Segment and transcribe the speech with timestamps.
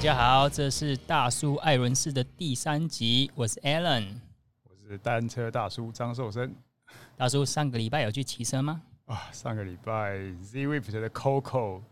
[0.00, 4.14] 大家好，这是大叔艾伦式的第三集，我是 Alan，
[4.64, 6.54] 我是单车大叔张寿生。
[7.18, 8.80] 大叔上个礼拜有去骑车吗？
[9.04, 11.82] 啊，上个礼拜 Zwift 的 Coco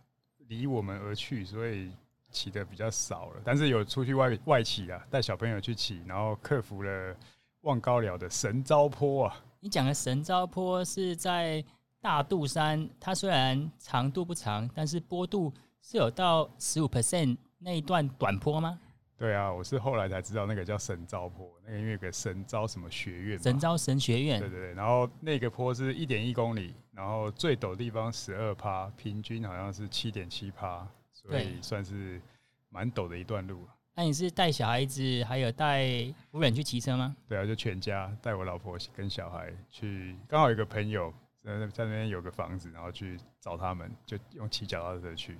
[0.46, 1.90] 离我们而去，所以
[2.30, 3.42] 骑的比较少了。
[3.44, 7.14] 但是有出去外外骑啊，带小朋友去骑，然后克服了
[7.60, 9.36] 望高寮的神招坡啊。
[9.60, 11.62] 你讲的神招坡是在
[12.00, 17.36] 大肚山，它虽然长度不长，但是坡度是有到十五 percent。
[17.58, 18.78] 那一段短坡吗？
[19.16, 24.38] 对啊，我是后来才知道那个叫神招坡，那个因为有个神招什么学院，神招神学院。
[24.38, 32.20] 对对对，然后那个坡是一点一公里，然后最陡的地方十二趴，平均好像是七点七趴，所以算是
[32.68, 33.66] 蛮陡的一段路。
[33.96, 35.84] 那你是带小孩子还有带
[36.30, 37.16] 夫人去骑车吗？
[37.28, 41.12] 对啊，就全家带我老婆跟小孩去，刚好有个朋友
[41.42, 45.36] 在在那边有个房子，然后去找他们，就用骑脚踏车去。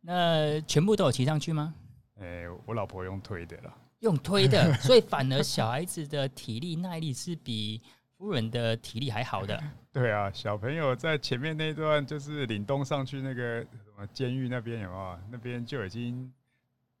[0.00, 1.74] 那全部都有骑上去吗？
[2.20, 7.80] 诶、欸，我老婆用推的了，用推的， 所以反而小孩子的体力耐力是比
[8.16, 9.62] 夫人的体力还好的。
[9.92, 15.18] 对啊，小朋友在前面那段就是岭东上去那个什么监狱那边有没有？
[15.30, 16.32] 那边就已经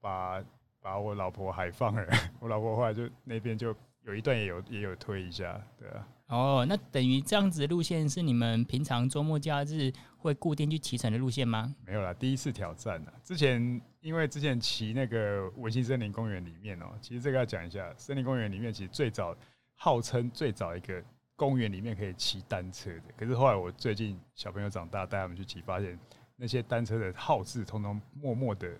[0.00, 0.42] 把
[0.80, 2.06] 把我老婆海放了。
[2.40, 3.74] 我老婆后来就那边就
[4.04, 6.06] 有一段也有也有推一下，对啊。
[6.28, 11.74] 哦，那等于这样子的路线是你们平常周末假日会固定去骑乘的路线吗？
[11.86, 13.12] 没有啦，第一次挑战啦。
[13.24, 19.34] 之前因为之前骑那个文心森林公园里面哦、其实这个要讲一下，森林公园里面其实最早
[19.74, 21.02] 号称最早一个
[21.34, 23.04] 公园里面可以骑单车的。
[23.16, 25.98] 可是后来我最近小朋友长大，带他们去骑，发现
[26.36, 28.70] 那些单车的号志通通默默的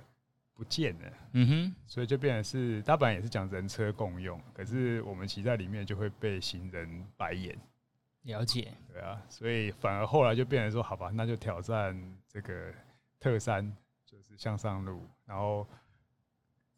[0.58, 1.12] 不见了。
[1.34, 7.56] 嗯哼，所以就变成是，它本来也是讲人车共用，可是我们骑在里面就会被行人白眼。
[8.22, 12.74] 了解，对啊，所以反而后来就变成说，好吧，那就挑战这个
[13.20, 13.72] 特山，
[14.04, 15.64] 就是向上路，然后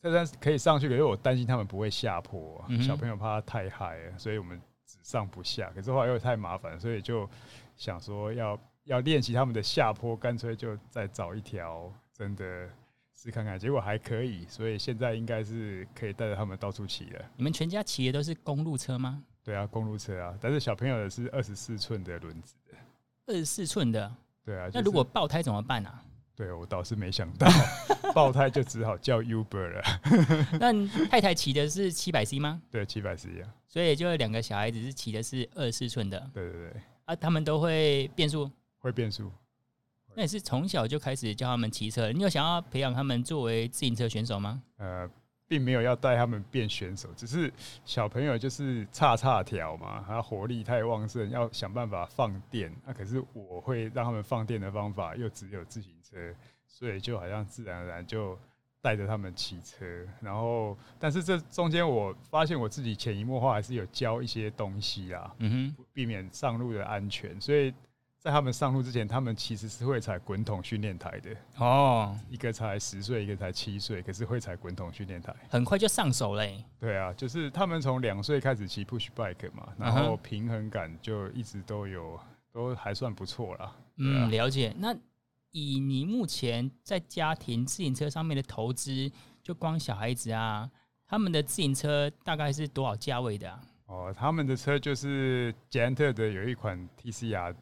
[0.02, 5.72] 特山可以上去，可是我担心他们不会下坡，嗯、小朋友怕他太嗨了，所以我们只上不下。
[5.74, 7.26] 可是后来又太麻烦，所以就
[7.76, 12.68] 想说要要练习他们的下坡，干脆就再找一条真的。
[13.22, 17.22] 试看看，结果还可以，所以现在应该是可以带着他们到处骑了。
[17.36, 19.22] 你们全家骑的都是公路车吗？
[19.44, 22.78] 对啊，公路车啊，但是小朋友的是二十四寸的轮子的。
[23.26, 24.10] 二十四寸的？
[24.42, 24.70] 对啊。
[24.72, 26.02] 那如果爆胎怎么办啊？
[26.34, 27.46] 对，我倒是没想到，
[28.14, 29.82] 爆胎就只好叫 Uber 了。
[30.58, 32.62] 那太太骑的是七百 C 吗？
[32.70, 33.54] 对，七百 C 啊。
[33.68, 36.18] 所以就有两个小孩子是骑的是二十四寸的。
[36.32, 36.82] 对对对。
[37.04, 38.50] 啊，他们都会变速？
[38.78, 39.30] 会变速。
[40.20, 42.12] 那也是从小就开始教他们骑车。
[42.12, 44.62] 你有想要培养他们作为自行车选手吗？
[44.76, 45.08] 呃，
[45.48, 47.50] 并没有要带他们变选手，只是
[47.86, 52.70] 小朋友就是叉叉条嘛，他活力太旺盛，要想办法放电。
[52.84, 56.34] 那、啊、可是我会让他们放电的方法又只有自行车，
[56.68, 58.38] 所以就好像自然而然就
[58.82, 59.86] 带着他们骑车。
[60.20, 67.72] 然后，但是这中间我发现我自己潜移默化还是有教一些东西啦，嗯哼，避免上路的安全，所以。
[68.20, 72.14] 在他们上路之前，他们其实是会踩滚筒训练台的哦。
[72.28, 76.62] 一个才十岁，一个才七岁，可是会踩滚筒训练台，很快就上手嘞。
[76.78, 82.20] 对啊，就是他们从两岁开始骑 push bike 嘛，然后平衡感就一直都有，
[82.52, 83.74] 都还算不错啦。
[83.96, 84.74] 嗯，了解。
[84.76, 84.94] 那
[85.52, 89.10] 以你目前在家庭自行车上面的投资，
[89.42, 90.70] 就光小孩子啊，
[91.06, 93.60] 他们的自行车大概是多少价位的啊？
[93.86, 97.54] 哦，他们的车就是捷安特的有一款 TCR。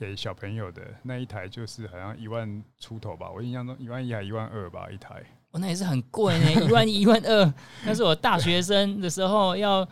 [0.00, 5.22] 给小朋友的那一台就是好像一万出头吧，我印象中一万一还一万二吧一台。
[5.50, 7.54] 哦，那也是很贵呢，一万一、一万二。
[7.84, 9.86] 那是我大学生的时候要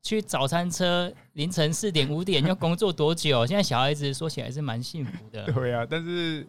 [0.00, 3.44] 去早餐车，凌晨四点五点要工作多久？
[3.44, 5.44] 现在小孩子说起来是蛮幸福的。
[5.52, 6.46] 对啊，但是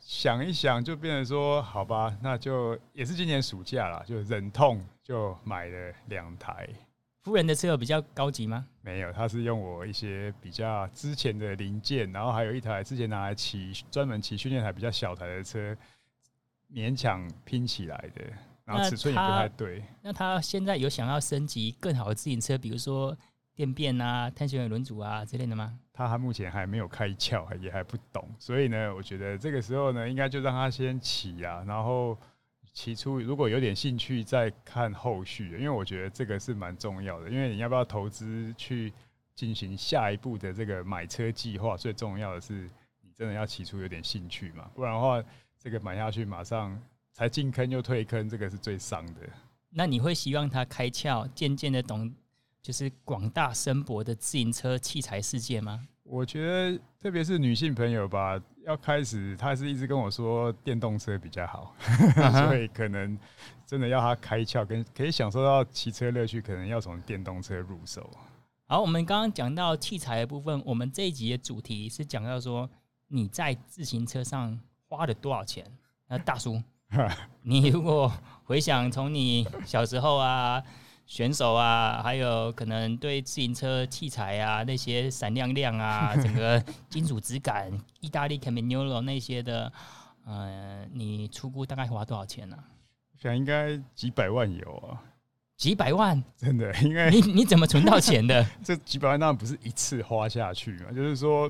[0.00, 6.66] 想一想就变成说，好吧，那就也是今年暑假啦，就忍痛就买了两台。
[7.26, 8.64] 夫人的车有比较高级吗？
[8.82, 15.76] 没有，他是用我一些比较之前的零件，然后还有一台之前拿来骑专门骑训练台比较小台的车，
[16.72, 18.24] 勉强拼起来的，
[18.64, 19.82] 然后尺寸也不太对。
[20.02, 23.18] 那他，现在有想要升级更好的自行车，比如说
[23.56, 25.76] 电变啊、碳纤维轮组啊之类的吗？
[25.92, 32.16] 他还目前还没有开窍，也还不懂，所以呢，我觉得这个时候呢，应该就让他先骑啊，然后。
[32.76, 37.30] 起初如果有点兴趣，再看后续，因为我觉得这个是蛮重要的。
[37.30, 38.92] 因为你要不要投资去
[39.34, 42.68] 进行下一步的这个买车计划，最重要的是
[43.00, 45.24] 你真的要起初有点兴趣嘛，不然的话，
[45.58, 46.78] 这个买下去马上
[47.14, 49.22] 才进坑又退坑，这个是最伤的。
[49.70, 52.14] 那你会希望他开窍，渐渐的懂，
[52.60, 55.88] 就是广大深博的自行车器材世界吗？
[56.08, 61.74] 我觉得，特别是女性朋友吧，要开始，她是一直跟我说电动车比较好，
[62.46, 63.18] 所以可能
[63.66, 68.08] 真的要她开窍，跟可以享受到骑车乐趣，可能要从电动车入手。
[68.68, 72.70] 好，我们刚刚讲到器材的部分，我们这一集的主题是讲到说
[73.08, 74.58] 你在自行车上
[74.88, 75.64] 花了多少钱？
[76.08, 76.62] 那大叔，
[77.42, 78.12] 你如果
[78.44, 80.62] 回想从你小时候啊。
[81.06, 86.60] 选手啊，还有可能对自行车器材啊，那些闪亮亮啊， 整个
[86.90, 87.70] 金属质感，
[88.00, 89.72] 意大利 Campagnolo 那些的，
[90.24, 92.56] 呃，你出估大概花多少钱呢？
[92.56, 92.64] 啊？
[93.12, 95.00] 我想应该几百万有啊，
[95.56, 96.74] 几百万，真的？
[96.82, 98.44] 因为你你怎么存到钱的？
[98.64, 101.48] 这几百万当然不是一次花下去嘛，就是说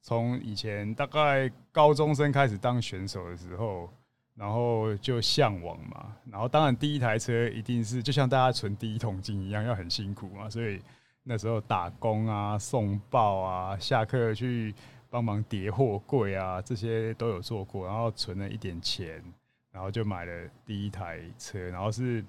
[0.00, 3.90] 从以前大概高中生开始当选手的时候。
[4.36, 10.78] 然后就向往嘛，然后当然第一台车一定是就像大家存第一桶金一样，要很辛苦嘛，所以
[11.22, 14.74] 那时候打工啊、送报啊、下课去
[15.08, 19.24] 帮忙叠货柜啊，这些都有做过，然后存了一点钱，
[19.72, 22.22] 然后就买了第一台车，然后是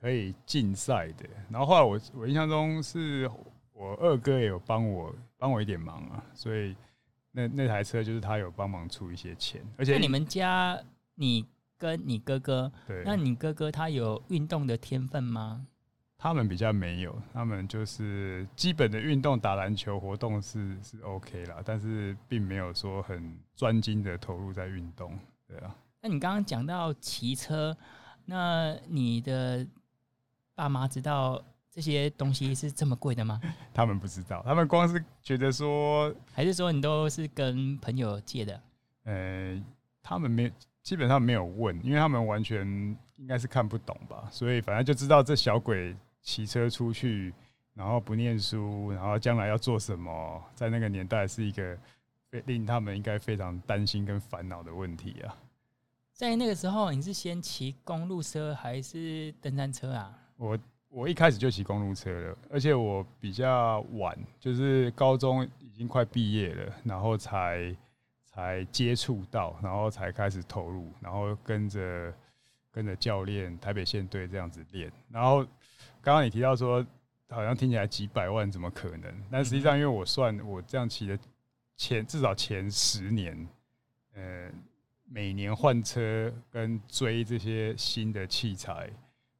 [0.00, 1.24] 可以竞赛的。
[1.48, 3.30] 然后后来我我印象中是
[3.72, 6.74] 我二哥也有帮我帮我一点忙啊，所以
[7.30, 10.76] 那那台车就是他有帮忙出一些钱，而且你们家。
[11.16, 11.44] 你
[11.76, 15.66] 跟你哥哥，对，那你哥哥他有运动的天分吗？
[16.18, 25.76] 他们比较没有，他们就是基本的运动，打篮球活动是是 OK 啦，但是并没有说很专精的投入在运动，对啊。
[26.00, 27.76] 那你刚刚讲到骑车，
[28.24, 29.66] 那你的
[30.54, 33.38] 爸妈知道这些东西是这么贵的吗？
[33.74, 38.62] 他们不知道，他们光是觉得说，还是说你都是跟朋友借的？
[39.04, 39.62] 呃，
[40.02, 40.50] 他们没。
[40.86, 42.64] 基本上没有问，因为他们完全
[43.16, 45.92] 应该是看不懂吧，所以反正就知道这小鬼
[46.22, 47.34] 骑车出去，
[47.74, 51.76] 然后不念书，然后将来要做什么，在那个年代是一个
[52.44, 55.34] 令他们应该非常担心跟烦恼的问题啊。
[56.12, 60.16] 在那个时候，你是先骑公路车还是登山车啊？
[60.36, 60.56] 我
[60.88, 67.74] 我一开始就骑公路车了，而且我比较晚，就是高中已经快毕业了，然后才。
[68.36, 72.12] 才接触到，然后才开始投入，然后跟着
[72.70, 74.92] 跟着教练台北县队这样子练。
[75.10, 75.42] 然后
[76.02, 76.84] 刚刚你提到说，
[77.30, 79.10] 好像听起来几百万怎么可能？
[79.30, 81.18] 但实际上，因为我算我这样骑的
[81.78, 83.48] 前至少前十年，
[84.12, 84.50] 呃，
[85.06, 88.90] 每年换车跟追这些新的器材，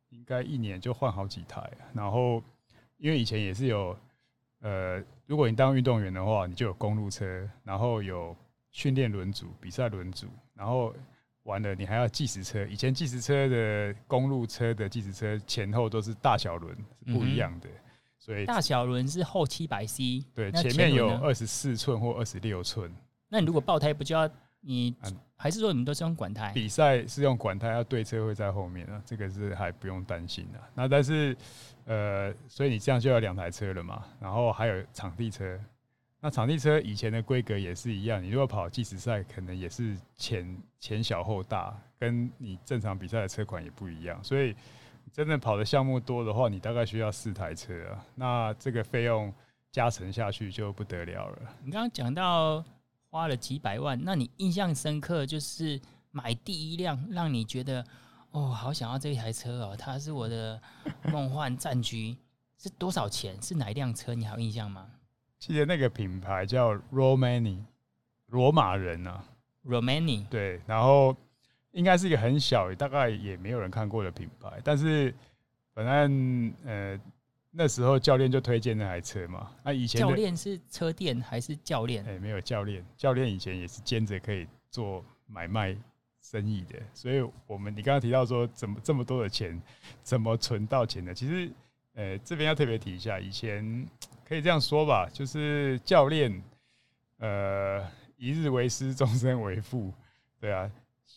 [0.08, 1.70] 应该一年就换好几台。
[1.92, 2.42] 然后
[2.96, 3.94] 因为以前也是有，
[4.60, 8.34] 呃，如果你当运动员的话，你就有公路车，然后有。
[8.76, 10.94] 训练轮组、比赛轮组，然后
[11.44, 12.62] 完了，你还要计时车。
[12.66, 16.76] 以前计时车的公路车的计时车前后都是大小轮
[17.06, 17.80] 是不一样的，嗯、
[18.18, 22.94] 所以大小轮是后七百 C，对，前面有二十四寸或二十六寸。
[23.30, 24.28] 那你如果爆胎，不就要
[24.60, 24.94] 你？
[25.38, 26.52] 还是说你们都是用管胎？
[26.52, 30.58] 比赛是用管胎，要对车会在后面啊，这个是还不用担心的。
[30.74, 31.34] 那但是
[31.86, 35.58] 呃，所以你这样就要两台车了嘛，然后还有场地车。
[36.26, 44.18] 那场地车以前的规格也是一样，你如果跑计时赛，可能也是前前小后大，跟你正常比赛的车款也不一样。
[44.24, 44.52] 所以
[45.12, 48.04] 真的跑的项目多的话，你大概需要四台车啊。
[48.16, 49.32] 那这个费用
[49.70, 51.38] 加成下去就不得了了。
[51.62, 52.64] 你刚刚讲到
[53.08, 55.80] 花了几百万，那你印象深刻就是
[56.10, 57.86] 买第一辆，让你觉得
[58.32, 60.60] 哦，好想要这一台车哦，它是我的
[61.12, 61.96] 梦幻战车，
[62.58, 63.40] 是多少钱？
[63.40, 64.12] 是哪一辆车？
[64.12, 64.90] 你还有印象吗？
[65.38, 67.58] 记得那个品牌叫 Romani，
[68.26, 69.24] 罗马人啊
[69.64, 71.16] ，Romani 对，然后
[71.72, 75.14] 应该是一个很小，大概也没有人看过的品牌，但是
[75.74, 76.98] 反正呃
[77.50, 79.50] 那时候教练就推荐那台车嘛。
[79.62, 82.04] 那以前教练是车店还是教练？
[82.06, 85.76] 哎，没有教练，教练以前也是兼着可以做买卖
[86.20, 89.60] 生意的，所以我们你刚刚提到说怎么这么多的钱
[90.02, 91.14] 怎么存到钱的？
[91.14, 91.50] 其实
[91.96, 93.84] 呃这边要特别提一下，以前。
[94.28, 96.42] 可以这样说吧，就是教练，
[97.18, 97.80] 呃，
[98.16, 99.94] 一日为师， 终身为父，
[100.40, 100.68] 对啊，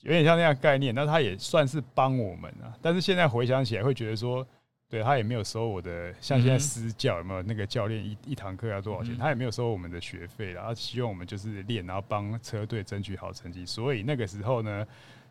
[0.03, 0.93] 有点像那样概念。
[0.93, 2.69] 那他也算是帮我们啊。
[2.83, 4.45] 但是现在回想起来，会觉得说，
[4.87, 9.17] 对他也没有收我的，像现在私教有没有那个教练一一堂课要多少钱？
[9.17, 13.65] 他也没有收我们的学费，然后希望我们就是练，然后帮车队争取好成绩。
[13.65, 14.85] 所以那个时候呢，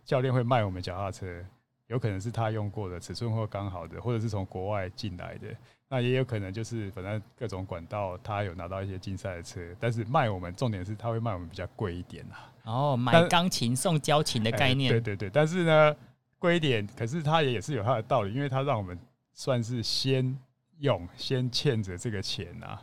[0.04, 1.44] 教练会卖我们脚踏车，
[1.88, 5.48] 有可能是他用过的尺寸或刚好的，或者是从国外进来的。
[5.90, 12.52] 那也有可能就是反正各种管道，他有拿到一些竞赛的车，但是卖我们，重点是他会卖我们比较贵一点啊。
[12.64, 14.90] 哦，买钢琴送交情的概念。
[14.92, 15.96] 对对对，但是呢，
[16.38, 18.98] 贵一点，可是他也也是有他的道理，因为他让我们
[19.32, 20.38] 算是先
[20.80, 22.82] 用，先欠着这个钱啊。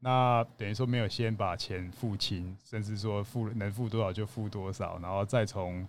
[0.00, 5.88] 那等于说没有先把钱付清，甚至说付能付多少就付多少，然后再从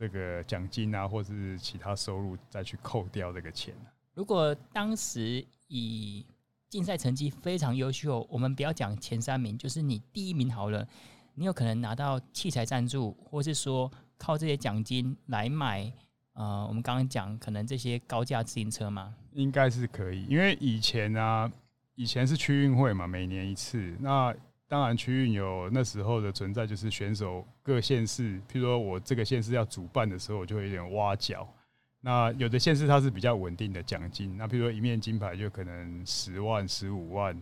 [0.00, 3.74] 这个奖金啊，或是其他收入再去扣掉这个钱。
[4.14, 6.24] 如果当时以
[6.70, 10.88] 竞赛成绩非常优秀，我们不要讲前三名，就是你第一名好了，
[11.34, 15.92] 你有可能拿到器材赞助，或是说靠这些奖金来买。
[16.32, 19.14] 呃，我们刚刚讲可能这些高价自行车吗？
[19.32, 21.52] 应该是可以，因为以前啊，
[21.94, 23.94] 以前是区运会嘛，每年一次。
[24.00, 24.34] 那
[24.70, 31.44] 当然区运有那时候的存在，就是选手各县市，譬如说我这个县市要主办的时候，我就会有点挖角。
[32.00, 37.36] 那有的县市它是比较稳定的奖金，那譬如说一面金牌就可能十万、十五万。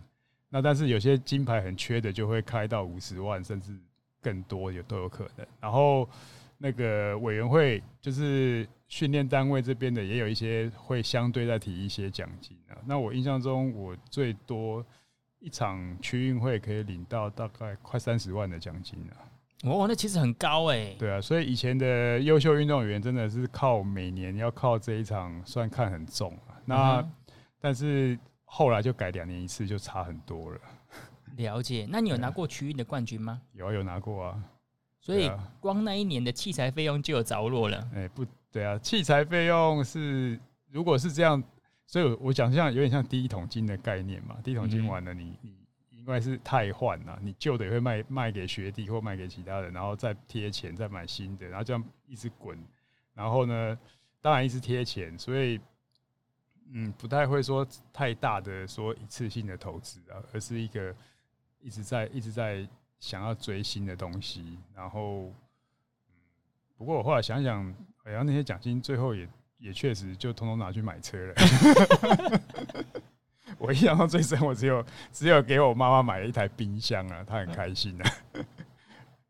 [0.49, 3.77] 那但是有些金牌很缺的，就会开到五十万，甚至
[4.19, 5.45] 更多也都有可能。
[5.61, 6.09] 然后
[6.57, 8.67] 那个委员会就是。
[8.91, 12.73] 训练单位这边的也有一些会相对在提一些奖金啊。
[12.87, 14.83] 那我印象中，我最多
[15.39, 19.15] 一场区运会可以领到大概快三十万的奖金啊。
[19.63, 20.95] 哦，那其实很高哎。
[20.97, 26.55] 对啊，所以以前的优秀运动员真的是靠每年要靠这一场，算看很重啊。
[26.65, 27.09] 那
[27.59, 30.59] 但是后来就改两年一次，就差很多了。
[31.35, 31.87] 了解。
[31.89, 33.41] 那你有拿过区运的冠军吗？
[33.53, 34.43] 有啊，有拿过啊。
[35.01, 37.89] 所以光那一年的器材费用就有着落了。
[37.95, 38.25] 哎，不。
[38.51, 40.39] 对啊，器材费用是
[40.71, 41.41] 如果是这样，
[41.89, 44.37] 所以我讲像有点像第一桶金的概念嘛。
[44.43, 45.51] 第一桶金完了，你你
[45.97, 52.55] 应该是汰换了，你旧的也会卖卖给学弟或卖给其他人，然后再贴钱再买新的，然后这样一直滚。
[53.15, 53.79] 然后呢，
[54.21, 55.59] 当然一直贴钱，所以
[56.71, 60.95] 嗯，不太会说太大的说一次性的投资啊，而是一个
[61.59, 62.69] 一直在一直在
[62.99, 64.59] 想要追新的东西。
[64.75, 65.23] 然后
[66.07, 66.13] 嗯，
[66.77, 67.75] 不过我后来想想。
[68.01, 69.27] 好像那些奖金最后也
[69.59, 71.33] 也确实就通通拿去买车了。
[73.57, 78.11] 我印象中最深，我只有只有给我妈妈买了一台冰箱啊，她很开心啊。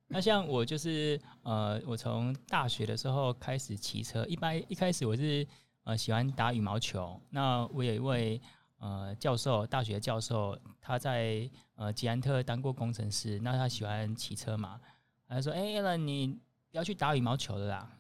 [0.08, 5.46] 那像我就是呃，我从大学的时候开始骑车，一般一开始我是
[5.84, 7.20] 呃喜欢打羽毛球。
[7.30, 8.42] 那我有一位
[8.80, 14.80] 呃教授，大学教授，他在呃捷安特当过工程师，那他喜欢骑车嘛，
[15.28, 16.40] 他说：“哎，那你
[16.72, 17.92] 不要去打羽毛球了啦。”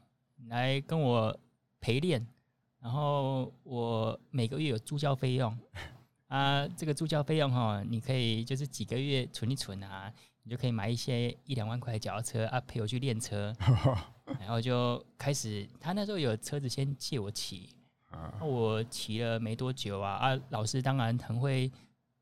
[0.49, 1.39] 来跟我
[1.81, 2.25] 陪练，
[2.79, 5.57] 然后我每个月有助教费用。
[6.27, 13.51] 啊，这个助教费用哈，你可以就是几个月存一存啊，你就可以买一些一两万块的脚踏车啊，陪我去练车，
[14.39, 17.69] 然后就开始，他那时候有车子先借我骑，
[18.41, 21.71] 我骑了没多久啊啊，老师当然很会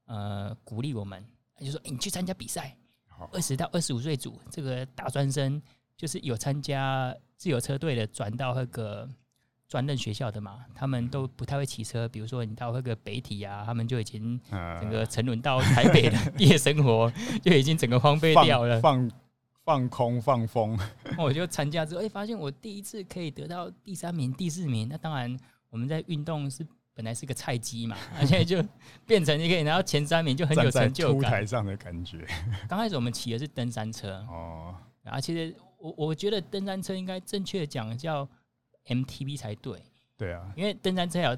[0.06, 1.22] 呃鼓励我们，
[1.54, 2.78] 他就说，欸，你去参加比赛，
[3.34, 5.62] 二十到二十五岁组这个大专生
[5.98, 7.14] 就是有参加。
[7.38, 9.08] 自由车队的转到那个
[9.68, 12.08] 专任学校的嘛，他们都不太会骑车。
[12.08, 14.40] 比如说你到那个北体啊，他们就已经
[14.80, 17.12] 整个沉沦到台北的夜生活，
[17.44, 18.80] 就已经整个荒废掉了。
[18.80, 19.12] 放
[19.66, 20.80] 放空放风，
[21.20, 24.88] 我就参加之后，哎，发现我第一次可以得到第三名、第四名。
[24.90, 25.38] 那当然，
[25.70, 28.64] 我们在运动是本来是个菜鸡嘛， 而且就
[29.06, 31.30] 变成你可以拿到前三名，就很有成就感。
[31.30, 32.26] 台上的感觉。
[32.70, 35.56] 刚开始我们骑的是登山车哦，然后其实。
[35.80, 38.28] 我我觉得登山车应该正确的讲叫
[38.88, 39.82] MTB 才对。
[40.18, 41.38] 对啊，因为登山车有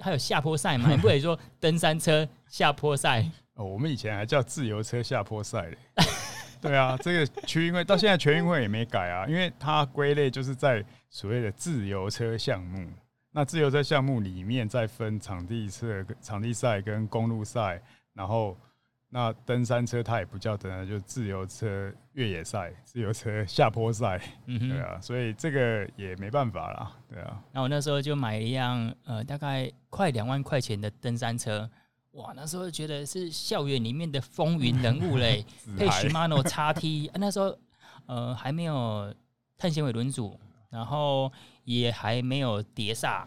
[0.00, 3.24] 还 有下坡赛嘛，你不可以说登山车下坡赛。
[3.54, 5.78] 哦，我们以前还叫自由车下坡赛嘞。
[6.60, 12.86] 对啊，这个区运会到现在全运会也没改啊，因为它归类就是在所谓的自由车项目。
[13.30, 17.80] 那自由车项目里面再分场地车、场地赛跟公路赛，
[18.12, 18.56] 然后。
[19.10, 27.42] 那登山车它也不叫登山，就自由车越野赛、自由车下坡赛，嗯，对啊，所以这个也没办法啦，对啊。
[27.52, 31.70] 那我那时候就买一辆呃，大概快两万块钱的登山车，
[32.10, 35.42] 哇，那时候觉得是校园里面的风云人物嘞，
[35.78, 37.58] 配 Shimano XT，那时候
[38.04, 39.14] 呃还没有
[39.56, 40.38] 碳纤维轮组，
[40.68, 41.32] 然后
[41.64, 43.26] 也还没有碟刹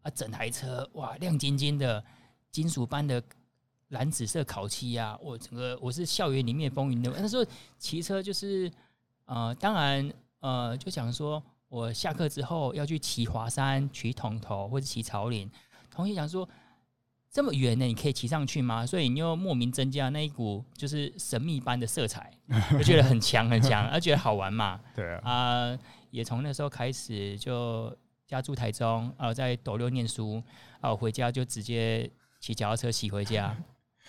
[0.00, 2.02] 啊，整台车哇亮晶晶的
[2.50, 3.22] 金属般的。
[3.90, 7.12] 蓝紫色烤漆呀，我整个我是校园里面风云的。
[7.18, 7.44] 那时候
[7.78, 8.70] 骑车就是，
[9.24, 15.50] 呃，当然，呃，就想说我下课之后要去骑华山、骑统头或者骑草岭。
[15.90, 16.48] 同学想说，
[17.32, 18.86] 这么远呢，你可以骑上去吗？
[18.86, 22.32] 所以你又莫名增加那一股就是神秘般的色彩，
[22.78, 24.80] 就觉得很强很强，而觉得好玩嘛。
[24.94, 25.78] 对啊，呃，
[26.10, 27.92] 也从那时候开始就
[28.24, 30.40] 家住台中，呃，在斗六念书，
[30.80, 33.56] 啊，我回家就直接骑脚踏车骑回家。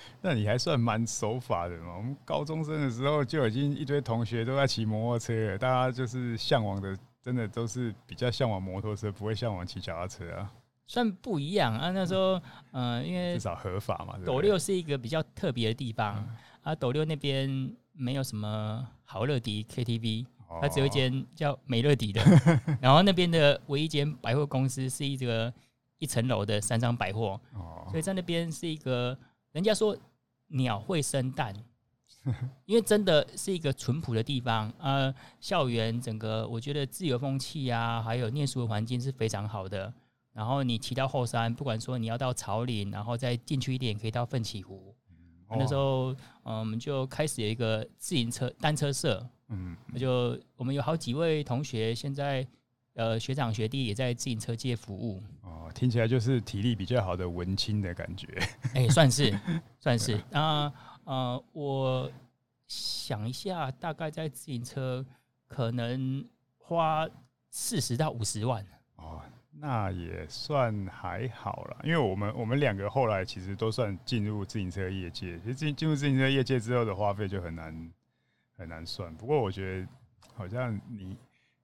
[0.21, 1.97] 那你还算蛮守法的嘛？
[1.97, 10.51] 我们高中生的时候就已经一堆同学都在骑摩托车了，大家就是向往的，真的都是比较向往摩托车，不会向往骑脚踏车啊。
[10.87, 12.33] 算不一样啊，那时候，
[12.71, 14.17] 嗯、呃，因为至少合法嘛。
[14.25, 20.25] 斗六是一个比较特别的地方、嗯、啊，斗六那边没有什么好乐迪 KTV，
[20.61, 22.21] 它只有一间叫美乐迪的，
[22.81, 25.53] 然后那边的唯一间百货公司是一个
[25.99, 27.39] 一层楼的三张百货，
[27.89, 29.17] 所以在那边是一个
[29.51, 29.97] 人家说
[30.47, 31.53] 鸟会生蛋，
[32.65, 34.71] 因为真的是一个淳朴的地方。
[34.79, 39.93] 呃，校园整个我觉得自由风气啊，还有念书的环境是非常好的。
[40.33, 44.95] 然后你骑到后山，不管说你要到草岭，然后再进去一点，可以到奋起湖。
[45.49, 46.13] 那时候，
[46.45, 49.27] 嗯，我们就开始有一个自行车单车社。
[49.49, 52.47] 嗯，那就我们有好几位同学，现在
[52.93, 55.21] 呃学长学弟也在自行车界服务。
[55.51, 58.27] 哦，听起来就是体力比较好的文青的感觉。
[58.73, 59.37] 哎、欸，算是
[59.79, 60.19] 算是。
[60.29, 60.71] 那
[61.03, 62.09] 呃，我
[62.67, 65.05] 想一下，大概在自行车
[65.47, 66.25] 可能
[66.57, 67.07] 花
[67.49, 68.65] 四十到五十万。
[68.95, 69.21] 哦。
[69.53, 77.91] 那也算还好啦，因为我们我们两个后来其实都算进入自行车业界，其实进进入自行车业界之后的花费就很难
[78.57, 79.13] 很难算。
[79.17, 79.87] 不过我觉得
[80.33, 81.17] 好像你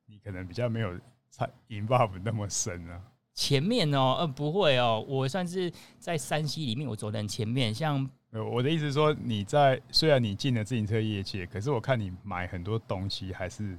[0.05, 3.01] 你可能比较没有参 involve 那么深啊。
[3.37, 7.73] 前面哦、喔，呃，不会哦、喔，我算是在山西里面，我走得很前面。
[7.73, 8.09] 像
[8.51, 13.77] 我的意思是说，你在虽然你进了自行车业界，可是我看你买很多东西还是。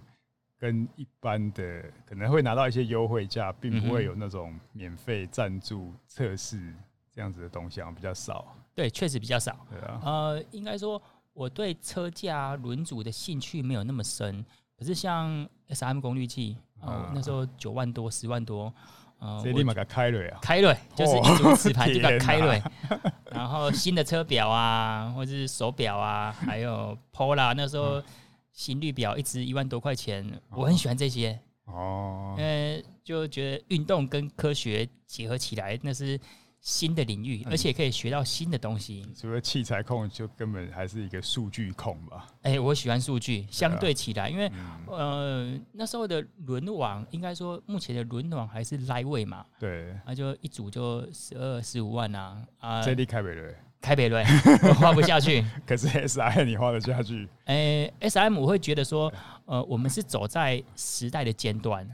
[0.61, 6.75] 跟一般的可能会拿到一些优惠价，并不会有那种免费赞助测试
[7.13, 8.45] 这样子的东西，啊比较少。
[8.75, 9.57] 对，确实比较少。
[9.71, 11.01] 对啊，呃，应该说
[11.33, 14.45] 我对车架轮组的兴趣没有那么深。
[14.77, 18.75] 可是像 S M 功率计，呃，那时候九万多、十万多，
[19.19, 22.63] 呃，所以立马给开瑞啊，开瑞就是一组磁盘就叫开瑞。
[23.31, 28.03] 然后新的车表啊，或者是手表啊，还有 Polar 那时候。
[28.51, 31.39] 心率表一直一万多块钱，我很喜欢这些。
[31.67, 36.19] 哦，因为就觉得运动跟科学结合起来，那是
[36.61, 39.07] 新的领域，而且可以学到新的东西。
[39.15, 42.27] 除了器材控，就根本还是一个数据控吧？
[42.43, 44.51] 哎，我喜欢数据，相对起来，因为
[44.87, 53.55] 呃那时候的轮网，应该说目前的轮网还是 lightweight 嘛，对，那就一组就十二十五万啊啊，这里开北瑞。
[53.81, 54.25] 开北瑞，
[54.69, 55.45] 我花不下去。
[55.65, 57.29] 可是 S I 你花得下去？
[57.45, 59.11] 哎、欸、，S M 我会觉得说，
[59.45, 61.89] 呃，我们是走在时代的尖端，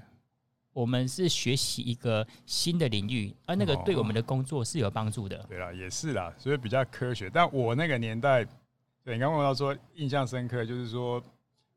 [0.75, 5.39] 我们是学习一个新的领域，而那个对我们的工作是有帮助的。
[5.49, 7.31] 对啦，也是啦，所以比较科学。
[7.31, 8.45] 但我那个年代，
[9.03, 11.23] 对你刚刚问到说印象深刻，就是说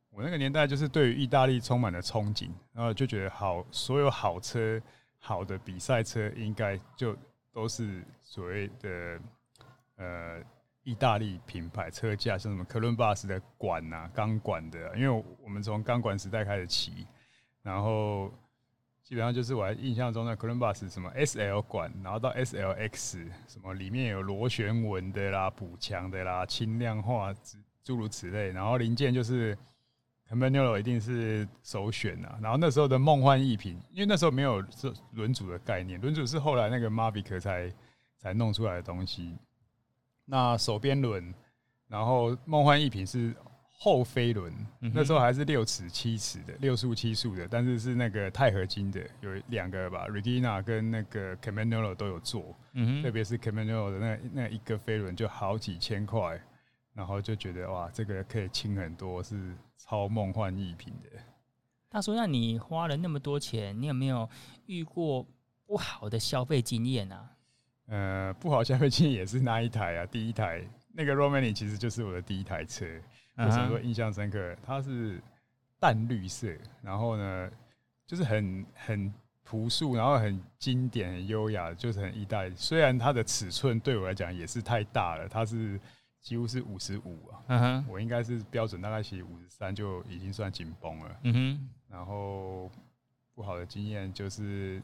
[0.09, 4.81] 我那个年代就是对于意大利充满了憧憬，然后就觉得好，所有好车、
[5.17, 7.15] 好的比赛车应该就
[7.53, 9.19] 都是所谓的。
[9.99, 10.39] 呃，
[10.83, 17.07] 意大利品牌车架，像什么科伦巴斯的管呐，钢管的，因为我们从钢管时代开始骑，
[17.63, 18.31] 然后
[19.07, 27.33] 基本上就是我还印象中的科伦巴斯什么 S L 管，然后到 S L X，什么里面有螺旋纹的啦、补强的啦、轻量化
[27.85, 29.57] 诸如此类，然后零件就是
[30.29, 37.73] Campagnolo 一定是首选呐，然后那时候的梦幻一品，因为那时候没有这轮组的概念，轮组是后来那个 Mavic 才
[38.17, 39.37] 才弄出来的东西。
[40.25, 41.33] 那手边轮，
[41.87, 43.33] 然后梦幻一品是
[43.79, 56.41] 后飞轮，嗯、那时候还是六尺七尺的，六速七速的，但是是那个钛合金的，有两个吧，Regina 跟那个 Campagnolo 都有做，嗯、特别是 Campagnolo 的那那一个飞轮就好几千块，
[56.95, 61.19] 然后就觉得哇，这个可以轻很多，是超梦幻逸品的。
[61.87, 64.27] 他说，那你花了那么多钱，你有没有
[64.65, 65.23] 遇过
[65.67, 67.29] 不好的消费经验啊？
[67.85, 72.85] 呃，不好消费经验也是那一台啊，第一台那个 Romani 其实就是我的第一台车，
[73.37, 74.55] 为什么说印象深刻？
[74.65, 75.21] 它是
[75.79, 76.47] 淡绿色，
[76.81, 77.49] 然后呢，
[78.05, 82.53] 就是很很朴素，然后很经典、很优雅，就是很意大利。
[82.55, 85.79] 虽然它的尺寸对我来讲也是太大了，它是
[86.21, 91.69] 几乎是五十五啊，嗯哼，我应该是标准大概骑五十三就已经算紧绷了，嗯哼。
[91.89, 92.69] 然后
[93.33, 94.81] 不好的经验就是。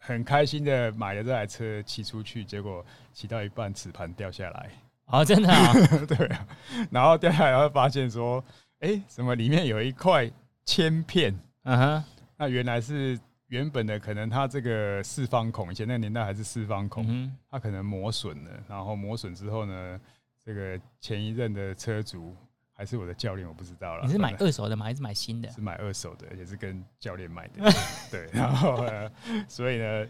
[0.00, 4.70] 很开心的买了这台车骑出去，结果骑到一半齿盘掉下来。
[5.08, 5.72] 哦，真的啊？
[6.06, 6.46] 对啊。
[6.90, 8.42] 然后掉下来，发现说，
[8.80, 10.30] 哎、欸，怎么里面有一块
[10.64, 11.38] 铅片？
[11.64, 12.04] 嗯哼。
[12.36, 13.18] 那原来是
[13.48, 18.50] 原本的，可能它这个四方孔，以前那个年代还是四方孔，嗯、它可能磨损了。
[18.68, 20.00] 然后磨损之后呢，
[20.44, 22.36] 这个前一任的车主。
[22.80, 24.04] 还是我的教练，我不知道了。
[24.06, 24.84] 你是买二手的吗？
[24.84, 25.50] 还是买新的？
[25.50, 27.68] 是买二手的，也是跟教练买的。
[28.08, 29.10] 对，然后呢，
[29.48, 30.06] 所以呢，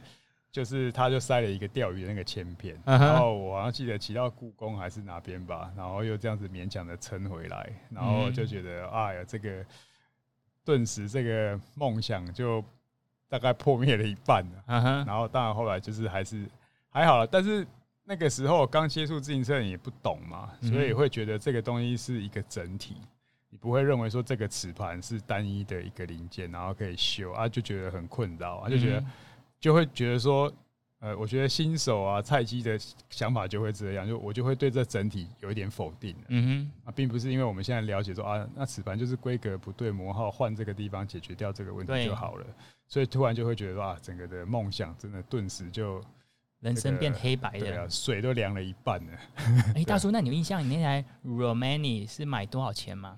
[0.50, 9.64] 就是他就塞了一个钓鱼的那个铅片，然后我好像记得骑到故宫还是哪边吧，然后又这样子勉强的撑回来，然后就觉得哎呀，这个
[10.64, 12.64] 顿时这个梦想就
[13.28, 15.04] 大概破灭了一半了。
[15.06, 16.46] 然后当然后来就是还是
[16.88, 17.66] 还好了，但是。
[18.11, 22.96] 那个时候刚接触自行车，你也不懂嘛，所以会觉得这个东西是一个整体，
[23.50, 29.04] 你你不会认为说这个磁盘是单一的一个零件，然后可以修啊，就觉得很困扰啊，就觉得
[29.60, 30.52] 就会觉得说。
[31.00, 32.76] 呃，我觉得新手啊、菜鸡的
[33.08, 36.12] 想法就会这样，就我就会对这整体有一点否定。
[36.26, 42.46] 嗯哼，啊，并不是因为我们现在了解说啊，那此盘就是规格不对，磨耗换这个地方解决掉这个问题就好了，
[42.88, 46.02] 所以突然就会觉得说啊，整个的梦想真的顿时就
[46.58, 49.12] 人生变黑白的，对啊，水都凉了一半了。
[49.76, 53.16] 哎， 大叔，那你有印象你那台 Romani 是买多少钱吗？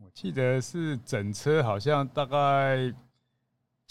[0.00, 2.94] 我记得是整车好像大概。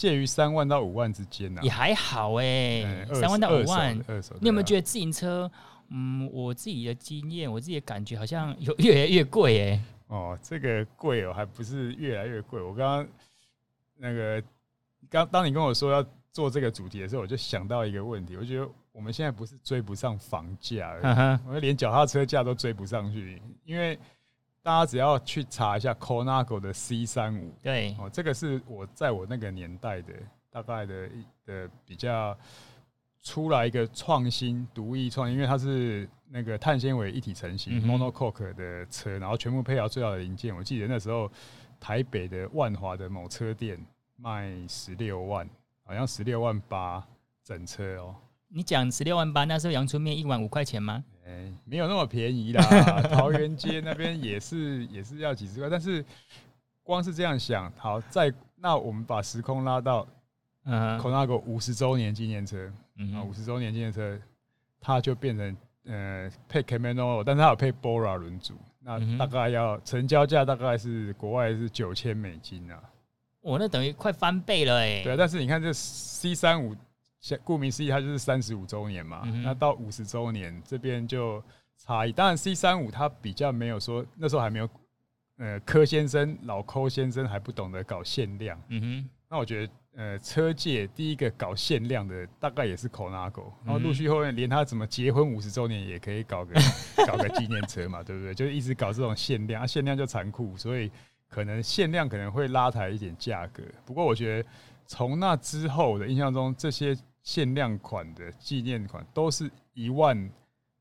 [0.01, 4.03] 介于三万到五万之间呢，也还好哎、欸，三万到五万。
[4.07, 5.47] 二手你有没有觉得自行车？
[5.89, 9.81] 嗯，我自己的经验，我自己的感觉好像有越来越贵哎、欸。
[10.07, 12.59] 哦，这个贵哦，还不是越来越贵。
[12.59, 13.07] 我刚刚
[13.95, 14.43] 那个
[15.07, 20.95] 刚当你跟我说要做这个主题的时候，我就想到一个问题，我觉得我们现在不是追不上房价，
[21.45, 23.99] 我们连脚踏车价都追不上去，因为。
[24.63, 30.13] 大家只要去查一下 Colnago 的 C 三五，对，哦，这个是我在我那个年代的
[30.51, 31.09] 大概的
[31.45, 32.37] 的比较
[33.23, 40.55] 出来一个创新独异创新，因为它是那个碳纤维一体成型 monocoque 的车，然后全部配好最好的零件。
[40.55, 41.31] 我记得那时候
[41.79, 43.83] 台北的万华的某车店
[44.15, 45.49] 卖十六万，
[45.83, 47.03] 好像十六万八
[47.43, 48.15] 整车哦。
[48.47, 51.03] 你讲十六万八，那时候阳春面一碗五块钱吗？
[51.65, 52.63] 没有那么便宜啦，
[53.03, 56.03] 桃园街那边也是也是要几十块，但是
[56.83, 60.07] 光是这样想，好，在那我们把时空拉到，
[60.65, 64.19] 嗯，Colnago 五十周年纪念车，嗯，五十周年纪念车，
[64.79, 72.81] 它就变成呃配 Campagnolo，但是它有配 Bora 轮组，那大概要成交价大概是国外是九千美金啊，
[73.41, 76.75] 我那等于快翻倍了哎、欸，对，但是你看这 C 三五。
[77.43, 79.21] 顾名思义，它就是三十五周年嘛。
[79.25, 81.43] 嗯、那到五十周年这边就
[81.77, 82.11] 差异。
[82.11, 84.69] 当然，C 三五它比较没有说那时候还没有，
[85.37, 88.59] 呃，柯先生老柯先生还不懂得搞限量。
[88.69, 89.09] 嗯哼。
[89.29, 96.53] 那我觉得，呃，车界第一个搞限量的大概也是 Colnago，然后陆续后面连他怎么结婚五十周年也可以搞个
[97.07, 98.33] 搞个纪念车嘛，对不对？
[98.33, 100.91] 就一直搞这种限量，啊，限量就残酷，所以
[101.29, 103.63] 可能限量可能会拉抬一点价格。
[103.85, 104.49] 不过我觉得
[104.85, 106.97] 从那之后的印象中，这些。
[107.23, 110.29] 限量款的纪念款都是一万，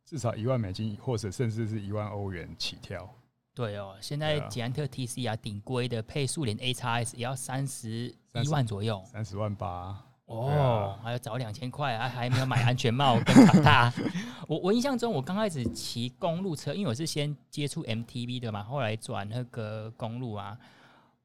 [0.04, 3.08] 至少一万美金，或者甚至是一万欧元起跳。
[3.54, 10.06] 对哦，现在捷安特 TC 啊，顶规的配速联 A 叉 S 也要三十一万左右，三十万八。
[10.26, 13.92] 哦，还要找两千块，还还没有买安全帽跟卡踏。
[14.46, 20.56] 我我印象中，我刚开始骑公路车，因为我是先接触 MTB 的嘛，后来转那个公路啊，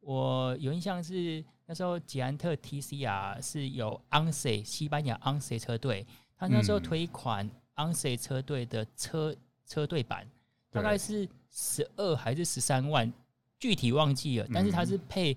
[0.06, 1.44] 我有印象是。
[1.68, 6.06] 那时候捷安特 TCR 是有 ANSE 西班牙 ANSE 车队，
[6.38, 10.28] 他那时候推一款 ANSE 车队的车车队版，
[10.70, 13.12] 大概是十二还是十三万，
[13.58, 14.48] 具体忘记了。
[14.54, 15.36] 但是它是配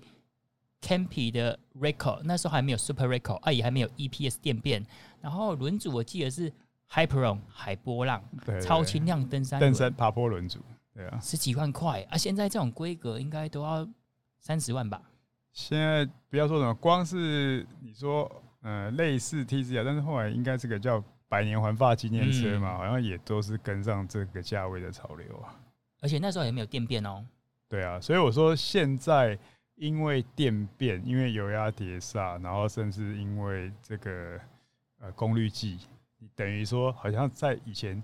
[0.83, 4.85] Campy 的 Record，那时候还没有 Super Record，啊也还没有 EPS 电变。
[5.19, 6.53] 然后轮组我记得是
[6.91, 8.23] Hyperon 海波浪，
[8.61, 10.59] 超轻量登山登山爬坡轮组，
[10.93, 12.15] 对啊，十几万块啊！
[12.15, 13.89] 现在这种规格应该都要
[14.39, 15.01] 三十万吧。
[15.51, 25.59] 现在不要说什么，光是你说，呃，类似 TC 啊，但是后来应该这个叫百年环发纪念车嘛，好像也都是跟上这个价位的潮流啊。
[26.01, 27.25] 而且那时候也没有电变哦。
[27.67, 29.37] 对啊，所以我说现在
[29.75, 34.39] 因为电变，因为油压碟刹，然后甚至因为这个
[34.99, 35.79] 呃功率计，
[36.35, 38.01] 等于说好像在以前